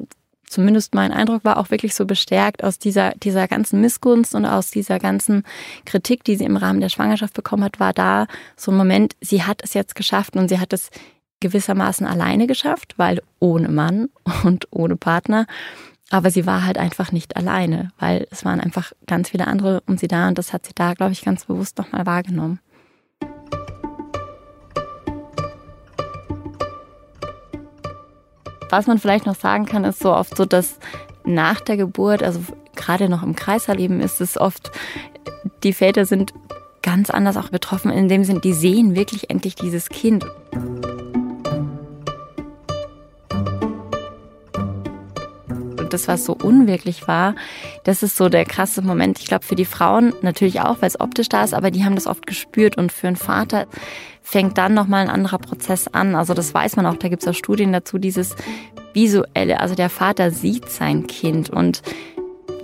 zumindest 0.50 0.94
mein 0.94 1.12
Eindruck 1.12 1.44
war 1.44 1.58
auch 1.58 1.70
wirklich 1.70 1.94
so 1.94 2.06
bestärkt 2.06 2.64
aus 2.64 2.78
dieser, 2.78 3.12
dieser 3.12 3.48
ganzen 3.48 3.80
Missgunst 3.80 4.34
und 4.34 4.44
aus 4.46 4.70
dieser 4.70 4.98
ganzen 4.98 5.44
Kritik, 5.84 6.24
die 6.24 6.36
sie 6.36 6.44
im 6.44 6.56
Rahmen 6.56 6.80
der 6.80 6.88
Schwangerschaft 6.88 7.34
bekommen 7.34 7.64
hat, 7.64 7.80
war 7.80 7.92
da 7.92 8.26
so 8.56 8.70
ein 8.70 8.76
Moment, 8.76 9.16
sie 9.20 9.42
hat 9.42 9.62
es 9.62 9.74
jetzt 9.74 9.94
geschafft 9.94 10.36
und 10.36 10.48
sie 10.48 10.60
hat 10.60 10.72
es 10.72 10.90
gewissermaßen 11.40 12.06
alleine 12.06 12.46
geschafft, 12.46 12.94
weil 12.96 13.22
ohne 13.38 13.68
Mann 13.68 14.08
und 14.44 14.66
ohne 14.70 14.96
Partner. 14.96 15.46
Aber 16.10 16.30
sie 16.30 16.46
war 16.46 16.64
halt 16.64 16.78
einfach 16.78 17.12
nicht 17.12 17.36
alleine, 17.36 17.90
weil 17.98 18.26
es 18.30 18.44
waren 18.44 18.60
einfach 18.60 18.92
ganz 19.06 19.28
viele 19.28 19.46
andere 19.46 19.82
um 19.86 19.98
sie 19.98 20.08
da 20.08 20.28
und 20.28 20.38
das 20.38 20.52
hat 20.52 20.64
sie 20.64 20.72
da, 20.74 20.94
glaube 20.94 21.12
ich, 21.12 21.22
ganz 21.22 21.44
bewusst 21.44 21.76
nochmal 21.76 22.06
wahrgenommen. 22.06 22.60
Was 28.70 28.86
man 28.86 28.98
vielleicht 28.98 29.26
noch 29.26 29.34
sagen 29.34 29.66
kann, 29.66 29.84
ist 29.84 30.00
so 30.00 30.12
oft 30.12 30.36
so, 30.36 30.44
dass 30.44 30.78
nach 31.24 31.60
der 31.60 31.76
Geburt, 31.76 32.22
also 32.22 32.40
gerade 32.74 33.08
noch 33.08 33.22
im 33.22 33.34
Kreiserleben, 33.34 34.00
ist 34.00 34.20
es 34.20 34.38
oft, 34.38 34.70
die 35.62 35.72
Väter 35.72 36.04
sind 36.04 36.32
ganz 36.82 37.10
anders 37.10 37.36
auch 37.36 37.50
betroffen, 37.50 37.90
in 37.90 38.08
dem 38.08 38.24
Sinn, 38.24 38.40
die 38.40 38.52
sehen 38.52 38.94
wirklich 38.94 39.30
endlich 39.30 39.54
dieses 39.54 39.88
Kind. 39.88 40.24
Das, 45.98 46.08
was 46.08 46.24
so 46.24 46.34
unwirklich 46.34 47.08
war, 47.08 47.34
das 47.84 48.02
ist 48.02 48.16
so 48.16 48.28
der 48.28 48.44
krasse 48.44 48.82
Moment. 48.82 49.18
Ich 49.18 49.26
glaube, 49.26 49.44
für 49.44 49.56
die 49.56 49.64
Frauen 49.64 50.12
natürlich 50.22 50.60
auch, 50.60 50.76
weil 50.80 50.88
es 50.88 51.00
optisch 51.00 51.28
da 51.28 51.42
ist, 51.44 51.54
aber 51.54 51.70
die 51.70 51.84
haben 51.84 51.94
das 51.94 52.06
oft 52.06 52.26
gespürt. 52.26 52.76
Und 52.76 52.92
für 52.92 53.08
einen 53.08 53.16
Vater 53.16 53.66
fängt 54.22 54.58
dann 54.58 54.74
nochmal 54.74 55.02
ein 55.02 55.10
anderer 55.10 55.38
Prozess 55.38 55.88
an. 55.88 56.14
Also 56.14 56.34
das 56.34 56.54
weiß 56.54 56.76
man 56.76 56.86
auch, 56.86 56.96
da 56.96 57.08
gibt 57.08 57.22
es 57.22 57.28
auch 57.28 57.34
Studien 57.34 57.72
dazu, 57.72 57.98
dieses 57.98 58.36
visuelle. 58.92 59.60
Also 59.60 59.74
der 59.74 59.90
Vater 59.90 60.30
sieht 60.30 60.68
sein 60.70 61.06
Kind 61.06 61.50
und 61.50 61.82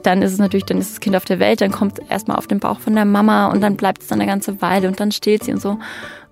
dann 0.06 0.22
ist 0.22 0.32
es 0.32 0.38
natürlich, 0.38 0.66
dann 0.66 0.78
ist 0.78 0.92
das 0.92 1.00
Kind 1.00 1.16
auf 1.16 1.24
der 1.24 1.38
Welt, 1.38 1.60
dann 1.60 1.72
kommt 1.72 1.98
es 1.98 2.08
erstmal 2.08 2.36
auf 2.36 2.46
den 2.46 2.60
Bauch 2.60 2.80
von 2.80 2.94
der 2.94 3.04
Mama 3.04 3.46
und 3.46 3.60
dann 3.60 3.76
bleibt 3.76 4.02
es 4.02 4.08
dann 4.08 4.20
eine 4.20 4.30
ganze 4.30 4.60
Weile 4.60 4.88
und 4.88 5.00
dann 5.00 5.12
stillt 5.12 5.44
sie 5.44 5.52
und 5.52 5.60
so. 5.60 5.78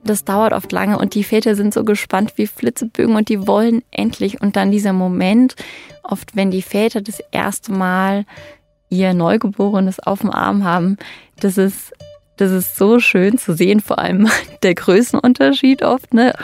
Das 0.05 0.25
dauert 0.25 0.53
oft 0.53 0.73
lange 0.73 0.99
und 0.99 1.15
die 1.15 1.25
Väter 1.25 1.55
sind 1.55 1.73
so 1.73 1.85
gespannt 1.85 2.33
wie 2.37 2.47
Flitzebögen 2.47 3.15
und 3.15 3.29
die 3.29 3.47
wollen 3.47 3.83
endlich. 3.91 4.41
Und 4.41 4.57
dann 4.57 4.73
dieser 4.73 4.93
Moment, 4.93 5.55
oft 6.03 6.35
wenn 6.35 6.51
die 6.51 6.63
Väter 6.63 7.01
das 7.01 7.23
erste 7.31 7.73
Mal 7.73 8.25
ihr 8.89 9.15
Neugeborenes 9.15 10.01
auf 10.01 10.21
dem 10.21 10.31
Arm 10.31 10.65
haben, 10.65 10.97
das 11.41 11.57
ist, 11.57 11.93
das 12.37 12.51
ist 12.51 12.77
so 12.77 12.99
schön 12.99 13.39
zu 13.39 13.55
sehen, 13.55 13.81
vor 13.81 13.99
allem 13.99 14.29
der 14.63 14.75
Größenunterschied 14.75 15.83
oft, 15.83 16.13
ne? 16.13 16.35